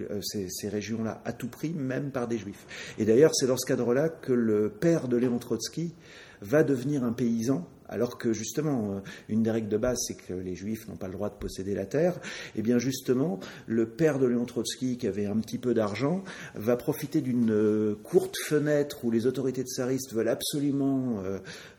euh, 0.10 0.22
ces, 0.22 0.70
régions-là 0.70 1.22
à 1.26 1.34
tout 1.34 1.50
prix, 1.50 1.74
même 1.74 2.12
par 2.12 2.30
des 2.30 2.38
juifs. 2.38 2.96
Et 2.98 3.04
d'ailleurs, 3.04 3.32
c'est 3.34 3.48
dans 3.48 3.58
ce 3.58 3.66
cadre-là 3.66 4.08
que 4.08 4.32
le 4.32 4.70
père 4.70 5.10
de 5.10 5.18
Léon 5.18 5.40
Trotsky 5.40 5.94
va 6.42 6.64
devenir 6.64 7.04
un 7.04 7.12
paysan 7.12 7.68
alors 7.90 8.18
que 8.18 8.34
justement, 8.34 8.94
euh, 8.94 9.00
une 9.30 9.44
des 9.44 9.52
règles 9.52 9.70
de 9.70 9.78
base, 9.78 9.98
c'est 10.08 10.16
que 10.16 10.34
les 10.34 10.56
juifs 10.56 10.88
n'ont 10.88 10.96
pas 10.96 11.08
le 11.08 11.14
droit 11.14 11.30
de 11.30 11.36
posséder 11.36 11.74
la 11.74 11.86
terre, 11.86 12.16
et 12.56 12.60
eh 12.60 12.62
bien 12.62 12.80
justement, 12.80 13.40
le 13.68 13.88
père 13.88 14.20
de 14.20 14.26
Léon 14.26 14.46
Trotsky, 14.46 14.98
qui 14.98 15.08
avait 15.08 15.26
un 15.26 15.38
petit 15.38 15.58
peu 15.58 15.74
d'argent, 15.74 16.24
va 16.56 16.76
profiter 16.76 17.22
d'une 17.22 17.52
euh, 17.52 17.96
courte 18.04 18.38
fenêtre 18.38 19.04
où 19.04 19.12
les 19.12 19.28
autorités 19.28 19.64
tsaristes 19.64 20.14
veulent 20.14 20.30
absolument 20.30 21.22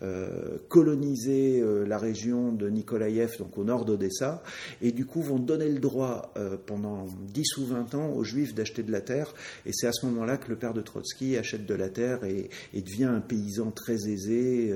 euh, 0.03 0.59
coloniser 0.69 1.63
la 1.87 1.99
région 1.99 2.53
de 2.53 2.69
Nikolaïev, 2.69 3.39
donc 3.39 3.57
au 3.59 3.65
nord 3.65 3.85
d'Odessa, 3.85 4.43
et 4.83 4.93
du 4.93 5.07
coup 5.07 5.23
vont 5.23 5.39
donner 5.39 5.69
le 5.69 5.79
droit 5.79 6.35
pendant 6.67 7.07
10 7.07 7.57
ou 7.59 7.67
20 7.67 7.95
ans 7.95 8.11
aux 8.11 8.25
juifs 8.25 8.55
d'acheter 8.55 8.83
de 8.83 8.93
la 8.93 9.01
terre, 9.01 9.35
et 9.67 9.71
c'est 9.73 9.87
à 9.87 9.93
ce 9.93 10.07
moment-là 10.07 10.37
que 10.37 10.49
le 10.49 10.57
père 10.57 10.75
de 10.75 10.81
Trotsky 10.81 11.37
achète 11.37 11.67
de 11.67 11.75
la 11.75 11.89
terre 11.89 12.25
et, 12.25 12.51
devient 12.75 13.05
un 13.05 13.21
paysan 13.21 13.71
très 13.71 14.09
aisé. 14.09 14.75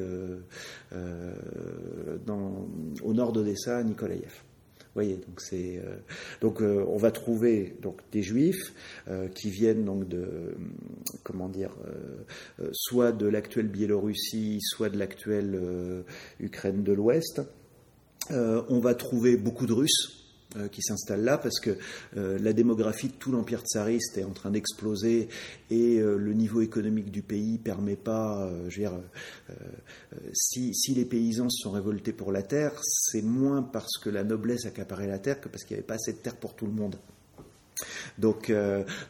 Dans, 2.26 2.68
au 3.02 3.14
nord 3.14 3.32
d'Odessa, 3.32 3.78
à 3.78 3.82
Nikolaïev. 3.82 4.42
Donc 4.96 5.42
euh, 5.52 5.90
euh, 6.60 6.84
on 6.88 6.96
va 6.96 7.10
trouver 7.10 7.76
des 8.12 8.22
juifs 8.22 8.72
qui 9.34 9.50
viennent 9.50 9.84
de 10.06 10.56
comment 11.22 11.48
dire 11.48 11.76
soit 12.72 13.12
de 13.12 13.26
l'actuelle 13.26 13.68
Biélorussie, 13.68 14.58
soit 14.60 14.88
de 14.88 14.98
l'actuelle 14.98 16.04
Ukraine 16.40 16.82
de 16.82 16.92
l'Ouest. 16.92 17.42
on 18.30 18.80
va 18.80 18.94
trouver 18.94 19.36
beaucoup 19.36 19.66
de 19.66 19.72
Russes 19.72 20.17
euh, 20.17 20.17
qui 20.72 20.82
s'installe 20.82 21.24
là 21.24 21.38
parce 21.38 21.60
que 21.60 21.76
euh, 22.16 22.38
la 22.38 22.52
démographie 22.52 23.08
de 23.08 23.12
tout 23.12 23.30
l'empire 23.30 23.60
tsariste 23.62 24.16
est 24.18 24.24
en 24.24 24.32
train 24.32 24.50
d'exploser 24.50 25.28
et 25.70 25.98
euh, 25.98 26.16
le 26.16 26.32
niveau 26.32 26.62
économique 26.62 27.10
du 27.10 27.22
pays 27.22 27.58
permet 27.58 27.96
pas, 27.96 28.50
si, 30.32 30.74
si, 30.74 30.94
les 30.94 31.04
paysans 31.04 31.48
se 31.50 31.62
sont 31.62 31.70
révoltés 31.70 32.12
pour 32.12 32.32
la 32.32 32.42
terre, 32.42 32.72
c'est 32.82 33.22
moins 33.22 33.62
parce 33.62 33.98
que 33.98 34.10
la 34.10 34.24
noblesse 34.24 34.66
accaparait 34.66 35.06
la 35.06 35.18
terre 35.18 35.40
que 35.40 35.48
parce 35.48 35.64
qu'il 35.64 35.76
n'y 35.76 35.80
avait 35.80 35.86
pas 35.86 35.94
assez 35.94 36.12
de 36.12 36.18
terre 36.18 36.36
pour 36.36 36.54
tout 36.54 36.66
le 36.66 36.72
monde. 36.72 36.96
Donc, 38.18 38.52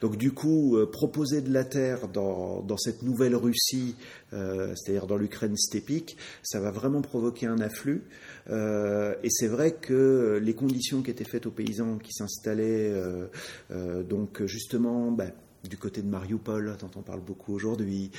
donc 0.01 0.17
du 0.17 0.33
coup, 0.33 0.79
proposer 0.93 1.41
de 1.41 1.53
la 1.53 1.65
terre 1.65 2.09
dans, 2.09 2.63
dans 2.63 2.77
cette 2.77 3.03
nouvelle 3.03 3.35
Russie, 3.37 3.97
c'est-à-dire 4.31 5.07
dans 5.07 5.17
l'Ukraine 5.17 5.57
stépique, 5.57 6.17
ça 6.43 6.61
va 6.61 6.71
vraiment 6.71 7.03
provoquer 7.03 7.47
un 7.47 7.61
afflux. 7.61 8.05
Euh, 8.51 9.15
et 9.23 9.31
c'est 9.31 9.47
vrai 9.47 9.73
que 9.73 10.41
les 10.43 10.55
conditions 10.55 11.03
qui 11.03 11.11
étaient 11.11 11.25
faites 11.25 11.47
aux 11.47 11.51
paysans 11.51 11.99
qui 11.99 12.13
s'installaient, 12.13 12.91
euh, 12.91 13.27
euh, 13.71 14.03
donc 14.03 14.45
justement, 14.45 15.11
bah, 15.13 15.27
du 15.69 15.77
côté 15.77 16.03
de 16.03 16.09
Mariupol, 16.09 16.77
dont 16.81 16.91
on 16.97 17.03
parle 17.03 17.21
beaucoup 17.21 17.53
aujourd'hui, 17.53 18.13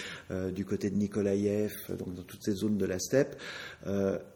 du 0.54 0.66
côté 0.66 0.90
de 0.90 0.98
Nikolaïev, 0.98 1.72
donc 1.98 2.14
dans 2.14 2.24
toutes 2.24 2.44
ces 2.44 2.52
zones 2.52 2.78
de 2.78 2.86
la 2.86 3.00
steppe, 3.00 3.38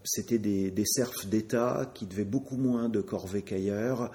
c'était 0.06 0.38
des, 0.38 0.72
des 0.72 0.86
serfs 0.86 1.26
d'État 1.26 1.92
qui 1.94 2.06
devaient 2.06 2.24
beaucoup 2.24 2.56
moins 2.56 2.88
de 2.88 3.02
corvées 3.02 3.42
qu'ailleurs 3.42 4.10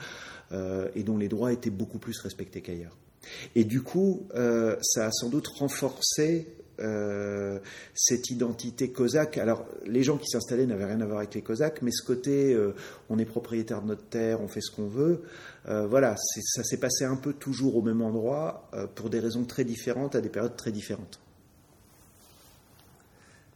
et 0.52 1.02
dont 1.02 1.18
les 1.18 1.28
droits 1.28 1.52
étaient 1.52 1.70
beaucoup 1.70 1.98
plus 1.98 2.18
respectés 2.20 2.60
qu'ailleurs. 2.60 2.96
Et 3.54 3.64
du 3.64 3.82
coup, 3.82 4.26
ça 4.32 5.06
a 5.06 5.10
sans 5.12 5.28
doute 5.28 5.48
renforcé 5.48 6.46
euh, 6.80 7.58
cette 7.94 8.30
identité 8.30 8.92
cosaque. 8.92 9.36
Alors, 9.38 9.66
les 9.84 10.04
gens 10.04 10.16
qui 10.16 10.28
s'installaient 10.28 10.66
n'avaient 10.66 10.84
rien 10.84 11.00
à 11.00 11.06
voir 11.06 11.18
avec 11.18 11.34
les 11.34 11.42
cosaques, 11.42 11.82
mais 11.82 11.90
ce 11.90 12.04
côté, 12.04 12.54
euh, 12.54 12.72
on 13.08 13.18
est 13.18 13.24
propriétaire 13.24 13.82
de 13.82 13.88
notre 13.88 14.04
terre, 14.04 14.40
on 14.40 14.46
fait 14.46 14.60
ce 14.60 14.70
qu'on 14.70 14.86
veut, 14.86 15.22
euh, 15.68 15.88
voilà, 15.88 16.14
ça 16.16 16.62
s'est 16.62 16.76
passé 16.76 17.04
un 17.04 17.16
peu 17.16 17.32
toujours 17.32 17.76
au 17.76 17.82
même 17.82 18.00
endroit, 18.00 18.70
pour 18.94 19.10
des 19.10 19.18
raisons 19.18 19.44
très 19.44 19.64
différentes, 19.64 20.14
à 20.14 20.20
des 20.20 20.28
périodes 20.28 20.56
très 20.56 20.70
différentes. 20.70 21.18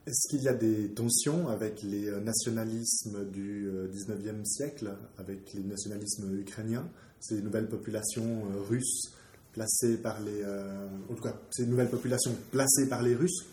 Est-ce 0.07 0.29
qu'il 0.29 0.43
y 0.43 0.49
a 0.49 0.55
des 0.55 0.91
tensions 0.91 1.49
avec 1.49 1.83
les 1.83 2.11
nationalismes 2.21 3.31
du 3.31 3.71
19e 3.93 4.45
siècle, 4.45 4.91
avec 5.19 5.53
les 5.55 5.62
nationalismes 5.62 6.37
ukrainiens, 6.38 6.88
ces 7.21 7.41
nouvelles 7.41 7.69
populations 7.69 8.43
russes 8.69 9.12
placées 9.53 9.97
par 9.97 10.21
les, 10.21 10.43
euh, 10.43 10.88
en 11.11 11.15
tout 11.15 11.23
cas, 11.23 11.38
ces 11.51 11.67
nouvelles 11.67 11.91
populations 11.91 12.35
placées 12.51 12.88
par 12.88 13.03
les 13.03 13.15
Russes, 13.15 13.47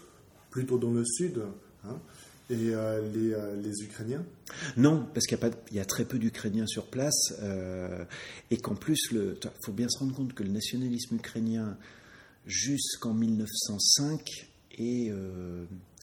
plutôt 0.50 0.78
dans 0.78 0.92
le 0.92 1.04
sud, 1.06 1.42
hein, 1.84 2.00
et 2.50 2.74
euh, 2.74 3.02
les, 3.14 3.34
euh, 3.34 3.84
Ukrainiens? 3.84 4.26
Non, 4.78 5.06
parce 5.14 5.28
qu'il 5.28 5.38
y, 5.72 5.76
y 5.76 5.80
a 5.80 5.86
très 5.86 6.06
peu 6.06 6.18
d'Ukrainiens 6.18 6.68
sur 6.68 6.88
place, 6.88 7.34
et 8.50 8.58
qu'en 8.58 8.76
plus, 8.76 9.10
il 9.12 9.36
faut 9.64 9.74
bien 9.74 9.90
se 9.90 10.00
rendre 10.00 10.16
compte 10.16 10.34
que 10.34 10.44
le 10.44 10.52
nationalisme 10.52 11.16
ukrainien, 11.16 11.78
jusqu'en 12.46 13.14
1905, 13.14 14.48
est, 14.78 15.12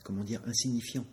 comment 0.07 0.23
dire, 0.23 0.41
insignifiant. 0.47 1.05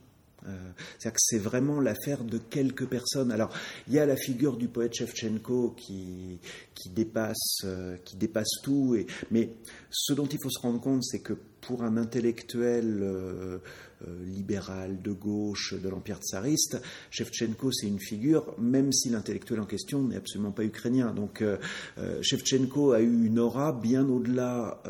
Euh, 0.45 0.71
c'est-à-dire 0.99 1.13
que 1.13 1.19
c'est 1.19 1.39
vraiment 1.39 1.79
l'affaire 1.79 2.23
de 2.23 2.37
quelques 2.37 2.85
personnes. 2.85 3.31
Alors, 3.31 3.49
il 3.87 3.93
y 3.93 3.99
a 3.99 4.05
la 4.05 4.15
figure 4.15 4.57
du 4.57 4.67
poète 4.67 4.93
Shevchenko 4.93 5.73
qui, 5.75 6.39
qui, 6.75 6.89
dépasse, 6.89 7.61
euh, 7.63 7.97
qui 8.05 8.17
dépasse 8.17 8.61
tout, 8.61 8.95
mais 9.31 9.49
ce 9.89 10.13
dont 10.13 10.27
il 10.27 10.37
faut 10.39 10.49
se 10.49 10.59
rendre 10.59 10.79
compte, 10.79 11.03
c'est 11.03 11.21
que 11.21 11.33
pour 11.61 11.83
un 11.83 11.97
intellectuel 11.97 12.99
euh, 13.01 13.59
libéral 14.25 15.01
de 15.01 15.11
gauche 15.11 15.73
de 15.73 15.89
l'empire 15.89 16.19
tsariste, 16.19 16.81
Shevchenko 17.09 17.71
c'est 17.71 17.87
une 17.87 17.99
figure, 17.99 18.55
même 18.59 18.91
si 18.91 19.09
l'intellectuel 19.09 19.59
en 19.59 19.65
question 19.65 20.03
n'est 20.03 20.15
absolument 20.15 20.51
pas 20.51 20.63
ukrainien. 20.63 21.13
Donc 21.13 21.41
euh, 21.41 21.57
Shevchenko 22.21 22.91
a 22.91 23.01
eu 23.01 23.25
une 23.25 23.39
aura 23.39 23.71
bien 23.71 24.07
au-delà 24.07 24.81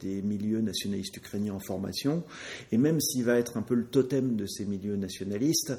des 0.00 0.22
milieux 0.22 0.60
nationalistes 0.60 1.16
ukrainiens 1.16 1.54
en 1.54 1.60
formation, 1.60 2.24
et 2.70 2.78
même 2.78 3.00
s'il 3.00 3.24
va 3.24 3.38
être 3.38 3.56
un 3.56 3.62
peu 3.62 3.74
le 3.74 3.84
totem 3.84 4.36
de 4.36 4.46
ces 4.46 4.64
milieux 4.64 4.96
nationalistes, 4.96 5.72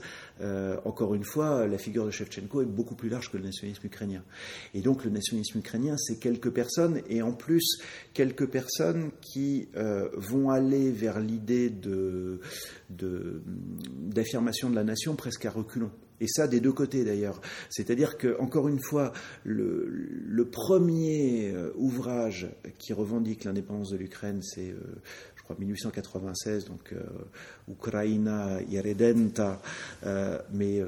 encore 0.86 1.16
une 1.16 1.24
fois, 1.24 1.68
la 1.68 1.78
figure 1.78 2.06
de 2.06 2.12
Shevchenko 2.12 2.62
est 2.62 2.66
beaucoup 2.66 2.96
plus 2.96 3.10
large 3.10 3.32
que 3.32 3.38
le 3.38 3.44
nationalisme 3.44 3.86
ukrainien. 3.86 4.24
Et 4.74 4.82
donc 4.82 5.04
le 5.04 5.12
nationalisme 5.12 5.60
ukrainien, 5.60 5.96
c'est 5.98 6.18
quelques 6.20 6.52
personnes, 6.52 7.02
et 7.10 7.22
en 7.22 7.32
plus 7.32 7.80
quelques 8.14 8.48
personnes 8.48 9.12
qui 9.22 9.68
vont 10.16 10.50
aller 10.50 10.92
vers 10.92 11.20
l'idée 11.20 11.70
de, 11.70 12.40
d'affirmation 12.90 14.70
de, 14.70 14.76
la 14.76 14.84
nation 14.84 15.16
presque 15.16 15.46
à 15.46 15.52
reculons. 15.52 15.92
Et 16.24 16.28
ça 16.28 16.48
des 16.48 16.62
deux 16.62 16.72
côtés 16.72 17.04
d'ailleurs. 17.04 17.42
C'est-à-dire 17.70 18.18
que, 18.18 18.40
encore 18.40 18.70
une 18.70 18.80
fois, 18.82 19.12
le, 19.44 20.48
premier 20.50 21.52
euh, 21.52 21.72
ouvrage 21.76 22.48
qui 22.78 22.94
revendique 22.94 23.44
l'indépendance 23.44 23.90
de 23.90 23.98
l'Ukraine, 23.98 24.42
c'est, 24.42 24.70
euh, 24.70 25.02
je 25.36 25.44
crois, 25.44 25.58
1896, 25.60 26.66
donc 26.66 26.94
euh, 26.94 27.02
Ukraina 27.70 28.62
irredenta, 28.70 29.62
mais 30.54 30.82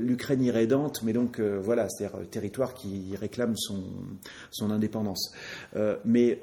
l'Ukraine 0.00 0.42
irrédente, 0.42 1.02
mais 1.02 1.12
donc 1.12 1.40
voilà, 1.40 1.88
c'est-à-dire 1.88 2.28
territoire 2.28 2.74
qui 2.74 3.16
réclame 3.16 3.54
son, 3.56 3.82
son 4.50 4.70
indépendance. 4.70 5.32
mais 6.04 6.40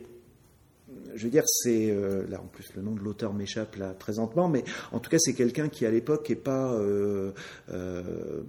je 1.15 1.23
veux 1.23 1.29
dire, 1.29 1.43
c'est 1.45 1.89
euh, 1.89 2.25
là 2.29 2.41
en 2.41 2.47
plus 2.47 2.73
le 2.75 2.81
nom 2.81 2.93
de 2.93 2.99
l'auteur 2.99 3.33
m'échappe 3.33 3.75
là 3.75 3.93
présentement, 3.93 4.49
mais 4.49 4.63
en 4.91 4.99
tout 4.99 5.09
cas 5.09 5.17
c'est 5.19 5.33
quelqu'un 5.33 5.69
qui 5.69 5.85
à 5.85 5.91
l'époque 5.91 6.29
est 6.29 6.35
pas 6.35 6.73
euh, 6.73 7.31
euh, 7.71 8.43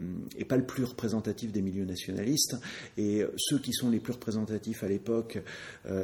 pas 0.49 0.57
le 0.57 0.65
plus 0.65 0.85
représentatif 0.85 1.53
des 1.53 1.61
milieux 1.61 1.85
nationalistes. 1.85 2.57
Et 2.97 3.23
ceux 3.37 3.59
qui 3.59 3.73
sont 3.73 3.91
les 3.91 4.01
plus 4.01 4.15
représentatifs 4.15 4.83
à 4.83 4.89
l'époque, 4.89 5.39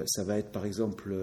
ça 0.04 0.22
va 0.22 0.38
être 0.38 0.50
par 0.50 0.66
exemple 0.66 1.14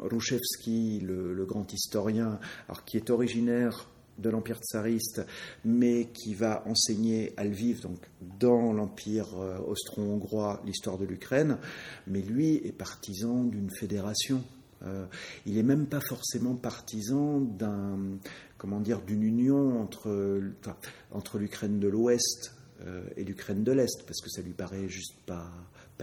Rouchevski, 0.00 1.00
le, 1.00 1.32
le, 1.32 1.44
grand 1.44 1.72
historien, 1.72 2.40
alors 2.68 2.84
qui 2.84 2.96
est 2.96 3.10
originaire 3.10 3.86
de 4.18 4.30
l'Empire 4.30 4.58
tsariste, 4.58 5.24
mais 5.64 6.06
qui 6.12 6.34
va 6.34 6.62
enseigner 6.66 7.32
à 7.36 7.44
Lviv, 7.44 7.80
donc 7.80 7.98
dans 8.38 8.72
l'Empire 8.72 9.38
euh, 9.38 9.58
austro-hongrois, 9.58 10.60
l'histoire 10.64 10.98
de 10.98 11.04
l'Ukraine. 11.04 11.58
Mais 12.06 12.20
lui 12.20 12.56
est 12.56 12.72
partisan 12.72 13.44
d'une 13.44 13.70
fédération. 13.70 14.42
Euh, 14.82 15.06
il 15.46 15.54
n'est 15.54 15.62
même 15.62 15.86
pas 15.86 16.00
forcément 16.00 16.54
partisan 16.54 17.40
d'un, 17.40 18.18
comment 18.56 18.80
dire, 18.80 19.02
d'une 19.02 19.22
union 19.22 19.80
entre, 19.80 21.38
l'Ukraine 21.38 21.80
de 21.80 21.88
l'Ouest 21.88 22.54
euh, 22.82 23.02
et 23.16 23.24
l'Ukraine 23.24 23.64
de 23.64 23.72
l'Est, 23.72 24.04
parce 24.06 24.20
que 24.20 24.30
ça 24.30 24.42
lui 24.42 24.52
paraît 24.52 24.88
juste 24.88 25.16
pas 25.26 25.50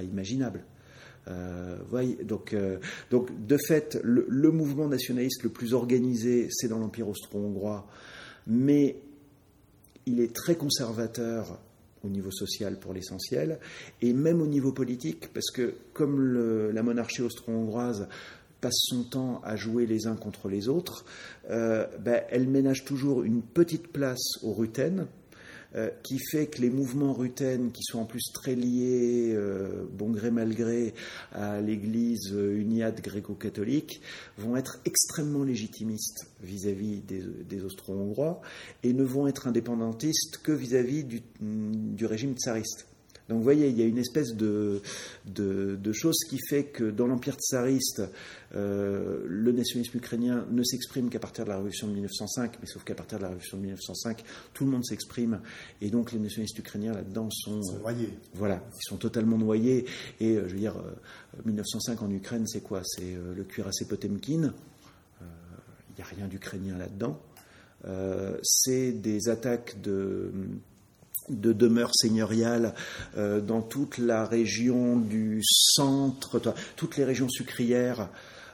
imaginable. 0.04 0.66
Voyez, 1.90 2.16
donc, 2.24 2.56
donc, 3.12 3.30
de 3.46 3.58
fait, 3.58 4.00
le, 4.04 4.52
mouvement 4.52 4.88
nationaliste 4.88 5.44
le 5.44 5.50
plus 5.50 5.74
organisé, 5.74 6.48
c'est 6.52 6.68
dans 6.68 6.80
l'Empire 6.80 7.08
austro-hongrois, 7.08 7.88
mais 8.48 8.98
il 10.06 10.20
est 10.20 10.34
très 10.34 10.56
conservateur 10.56 11.60
au 12.04 12.10
niveau 12.10 12.32
social 12.32 12.80
pour 12.80 12.94
l'essentiel, 12.94 13.60
et 14.02 14.14
même 14.14 14.42
au 14.42 14.48
niveau 14.48 14.72
politique, 14.72 15.34
parce 15.34 15.50
que 15.52 15.74
comme 15.94 16.72
la 16.72 16.84
monarchie 16.84 17.22
austro-hongroise 17.22 18.08
passe 18.62 18.78
son 18.78 19.04
temps 19.04 19.42
à 19.44 19.56
jouer 19.56 19.86
les 19.86 20.08
uns 20.08 20.16
contre 20.16 20.48
les 20.48 20.70
autres, 20.70 21.06
euh, 21.50 21.86
ben, 22.00 22.24
elle 22.30 22.48
ménage 22.48 22.86
toujours 22.86 23.24
une 23.24 23.42
petite 23.42 23.88
place 23.90 24.44
aux 24.44 24.54
Rutènes, 24.54 25.08
euh, 25.76 25.90
qui 26.04 26.20
fait 26.20 26.48
que 26.48 26.62
les 26.62 26.70
mouvements 26.70 27.14
rutènes, 27.14 27.72
qui 27.72 27.84
sont 27.84 28.00
en 28.00 28.06
plus 28.06 28.32
très 28.34 28.56
liés, 28.56 29.34
euh, 29.34 29.86
bon 29.92 30.10
gré 30.10 30.32
mal 30.32 30.54
gré, 30.54 30.94
à 31.32 31.60
l'Église 31.62 32.32
uniate 32.32 33.02
gréco-catholique, 33.02 34.02
vont 34.38 34.56
être 34.56 34.80
extrêmement 34.86 35.44
légitimistes 35.44 36.28
vis-à-vis 36.42 37.02
des, 37.02 37.62
Austro-Hongrois 37.64 38.42
et 38.84 38.94
ne 38.94 39.04
vont 39.04 39.28
être 39.28 39.48
indépendantistes 39.48 40.40
que 40.44 40.52
vis-à-vis 40.52 41.04
du 41.04 42.06
régime 42.06 42.36
tsariste. 42.36 42.88
Donc 43.28 43.40
vous 43.40 43.44
voyez, 43.44 43.70
il 43.70 43.78
y 43.78 43.82
a 43.82 43.86
une 43.86 43.98
espèce 43.98 44.36
de, 44.36 44.82
de, 45.26 45.92
chose 45.94 46.18
qui 46.30 46.38
fait 46.48 46.66
que 46.66 46.84
dans 46.84 47.08
l'Empire 47.08 47.36
tsariste, 47.36 48.04
euh, 48.56 49.24
le 49.28 49.52
nationalisme 49.52 49.98
ukrainien 49.98 50.46
ne 50.52 50.64
s'exprime 50.64 51.10
qu'à 51.10 51.20
partir 51.20 51.44
de 51.46 51.50
la 51.50 51.56
révolution 51.56 51.88
de 51.88 51.94
1905, 51.94 52.58
mais 52.62 52.68
sauf 52.68 52.84
qu'à 52.84 52.94
partir 52.94 53.18
de 53.18 53.24
la 53.24 53.30
révolution 53.30 53.58
de 53.58 53.64
1905, 53.64 54.24
tout 54.54 54.66
le 54.66 54.72
monde 54.72 54.86
s'exprime, 54.86 55.42
et 55.82 55.90
donc 55.90 56.12
les 56.12 56.20
nationalistes 56.20 56.60
ukrainiens 56.60 56.94
là-dedans 56.94 57.30
sont, 57.32 57.62
noyés. 57.80 58.14
Voilà, 58.36 58.62
ils 58.76 58.88
sont 58.88 58.98
totalement 58.98 59.40
noyés. 59.40 59.86
Et 60.20 60.36
euh, 60.36 60.48
je 60.48 60.54
veux 60.54 60.60
dire, 60.60 60.76
1905 61.46 62.02
euh, 62.02 62.06
en 62.06 62.12
Ukraine, 62.12 62.46
c'est 62.46 62.62
quoi? 62.62 62.82
C'est 62.84 63.16
le 63.36 63.44
cuirassé 63.44 63.88
Potemkin. 63.88 64.54
Il 65.22 65.96
n'y 65.98 66.04
a 66.04 66.16
rien 66.16 66.28
d'ukrainien 66.28 66.78
là-dedans. 66.78 67.20
c'est 68.44 68.92
des 68.92 69.30
attaques 69.30 69.82
de 69.82 70.32
de 71.30 71.54
demeures 71.54 71.92
seigneuriales 71.94 72.74
euh, 73.18 73.42
dans 73.42 73.62
toute 73.62 73.98
la 73.98 74.26
région 74.26 74.98
du 74.98 75.42
centre, 75.44 76.42
toutes 76.76 76.98
les 76.98 77.04
régions 77.04 77.30
sucrières. 77.30 78.10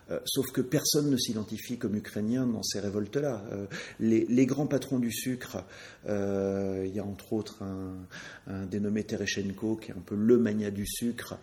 Euh, 0.10 0.19
sauf 0.25 0.47
que 0.51 0.62
personne 0.62 1.10
ne 1.10 1.17
s'identifie 1.17 1.77
comme 1.77 1.95
ukrainien 1.95 2.45
dans 2.45 2.63
ces 2.63 2.79
révoltes-là. 2.79 3.43
Euh, 3.51 3.65
les, 3.99 4.45
grands 4.45 4.67
patrons 4.67 4.99
du 4.99 5.12
sucre, 5.12 5.63
il 6.07 6.91
y 6.93 6.99
a 6.99 7.05
entre 7.05 7.34
autres 7.34 7.63
un, 7.63 7.93
un, 8.47 8.65
dénommé 8.65 9.03
Tereshenko, 9.03 9.77
qui 9.77 9.91
est 9.91 9.95
un 9.95 10.03
peu 10.05 10.15
le 10.15 10.38
mania 10.38 10.71
du 10.71 10.86
sucre, 10.86 11.38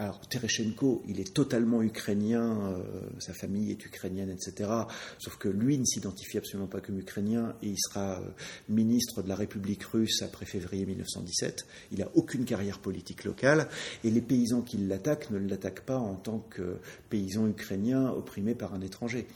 alors 0.00 0.18
Tereshenko, 0.26 1.02
il 1.08 1.20
est 1.20 1.34
totalement 1.34 1.82
ukrainien, 1.82 2.72
euh, 2.72 2.82
sa 3.18 3.34
famille 3.34 3.70
est 3.70 3.84
ukrainienne, 3.84 4.30
etc. 4.30 4.70
Sauf 5.18 5.36
que 5.36 5.50
lui 5.50 5.76
ne 5.76 5.84
s'identifie 5.84 6.38
absolument 6.38 6.68
pas 6.68 6.80
comme 6.80 6.98
ukrainien 6.98 7.54
et 7.62 7.68
il 7.68 7.76
sera 7.78 8.18
euh, 8.18 8.30
ministre 8.70 9.20
de 9.20 9.28
la 9.28 9.34
République 9.34 9.84
russe 9.84 10.22
après 10.22 10.46
février 10.46 10.86
1917. 10.86 11.66
Il 11.92 11.98
n'a 11.98 12.08
aucune 12.14 12.46
carrière 12.46 12.78
politique 12.78 13.24
locale 13.24 13.68
et 14.02 14.10
les 14.10 14.22
paysans 14.22 14.62
qui 14.62 14.78
l'attaquent 14.78 15.30
ne 15.32 15.38
l'attaquent 15.38 15.84
pas 15.84 15.98
en 15.98 16.14
tant 16.14 16.38
que 16.48 16.78
paysan 17.10 17.46
ukrainien 17.46 18.08
opprimé 18.08 18.54
par 18.54 18.72
un 18.72 18.80
étranger. 18.80 19.26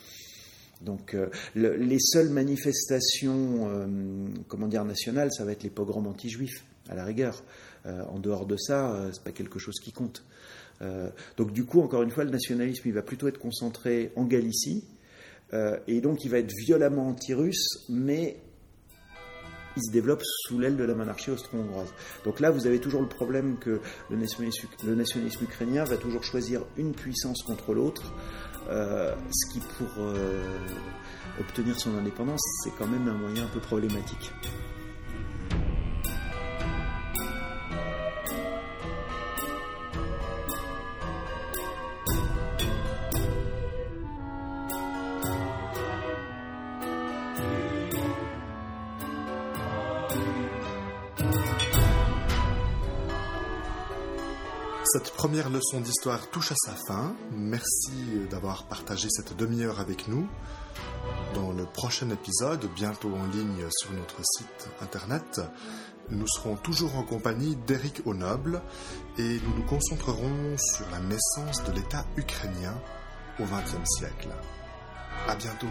Donc 0.81 1.12
euh, 1.12 1.29
les 1.55 2.00
seules 2.00 2.31
manifestations, 2.31 3.68
comment 4.48 4.68
dire, 4.68 4.87
nationales, 4.87 5.31
ça 5.31 5.44
va 5.44 5.53
être 5.53 5.62
les 5.62 5.70
pogroms 5.70 6.07
anti-juifs, 6.07 6.64
à 6.88 6.94
la 6.94 7.05
rigueur. 7.05 7.42
En 7.85 8.18
dehors 8.18 8.47
de 8.47 8.57
ça, 8.57 9.09
c'est 9.12 9.23
pas 9.23 9.33
quelque 9.33 9.59
chose 9.59 9.79
qui 9.83 9.92
compte. 9.92 10.25
Euh, 10.83 11.11
donc 11.37 11.53
du 11.53 11.64
coup, 11.64 11.81
encore 11.81 12.03
une 12.03 12.11
fois, 12.11 12.25
le 12.25 12.31
nationalisme, 12.31 12.83
il 12.87 12.94
va 12.94 13.03
plutôt 13.03 13.29
être 13.29 13.38
concentré 13.38 14.12
en 14.16 14.25
Galicie, 14.25 14.85
euh, 15.53 15.79
et 15.87 16.01
donc 16.01 16.25
il 16.25 16.31
va 16.31 16.38
être 16.38 16.53
violemment 16.64 17.09
anti-russe, 17.09 17.87
mais 17.88 18.38
il 19.77 19.83
se 19.85 19.92
développe 19.92 20.23
sous 20.23 20.59
l'aile 20.59 20.77
de 20.77 20.85
la 20.85 20.94
monarchie 20.94 21.31
austro-hongroise. 21.31 21.92
Donc 22.25 22.38
là, 22.38 22.51
vous 22.51 22.66
avez 22.66 22.79
toujours 22.79 23.03
le 23.03 23.09
problème 23.09 23.59
que 23.59 23.81
le 24.09 24.16
nationalisme, 24.16 25.44
ukrainien 25.44 25.83
va 25.85 25.97
toujours 25.97 26.23
choisir 26.23 26.64
une 26.77 26.92
puissance 26.92 27.42
contre 27.42 27.75
l'autre, 27.75 28.14
euh, 28.70 29.14
ce 29.33 29.53
qui 29.53 29.61
pour 29.61 30.07
obtenir 31.40 31.79
son 31.79 31.97
indépendance, 31.97 32.40
c'est 32.62 32.73
quand 32.79 32.87
même 32.87 33.09
un 33.09 33.18
moyen 33.18 33.44
un 33.44 33.49
peu 33.49 33.59
problématique. 33.59 34.31
Cette 54.94 55.11
première 55.11 55.50
leçon 55.50 55.80
d'histoire 55.80 56.30
touche 56.30 56.52
à 56.52 56.54
sa 56.54 56.70
fin. 56.87 57.16
Merci 57.33 58.28
d'avoir 58.30 58.68
partagé 58.68 59.09
cette 59.11 59.37
demi-heure 59.37 59.80
avec 59.80 60.07
nous. 60.07 60.28
Dans 61.35 61.50
le 61.50 61.64
prochain 61.64 62.09
épisode, 62.11 62.70
bientôt 62.76 63.12
en 63.12 63.26
ligne 63.26 63.66
sur 63.70 63.90
notre 63.90 64.20
site 64.22 64.68
internet, 64.80 65.40
nous 66.11 66.28
serons 66.28 66.54
toujours 66.54 66.94
en 66.94 67.02
compagnie 67.02 67.57
d'Éric 67.66 68.07
Honoble 68.07 68.62
et 69.18 69.40
nous 69.44 69.57
nous 69.57 69.66
concentrerons 69.66 70.57
sur 70.59 70.88
la 70.92 71.00
naissance 71.00 71.64
de 71.64 71.72
l'État 71.72 72.07
ukrainien 72.16 72.80
au 73.40 73.46
XXe 73.46 73.98
siècle. 73.98 74.28
À 75.26 75.35
bientôt. 75.35 75.66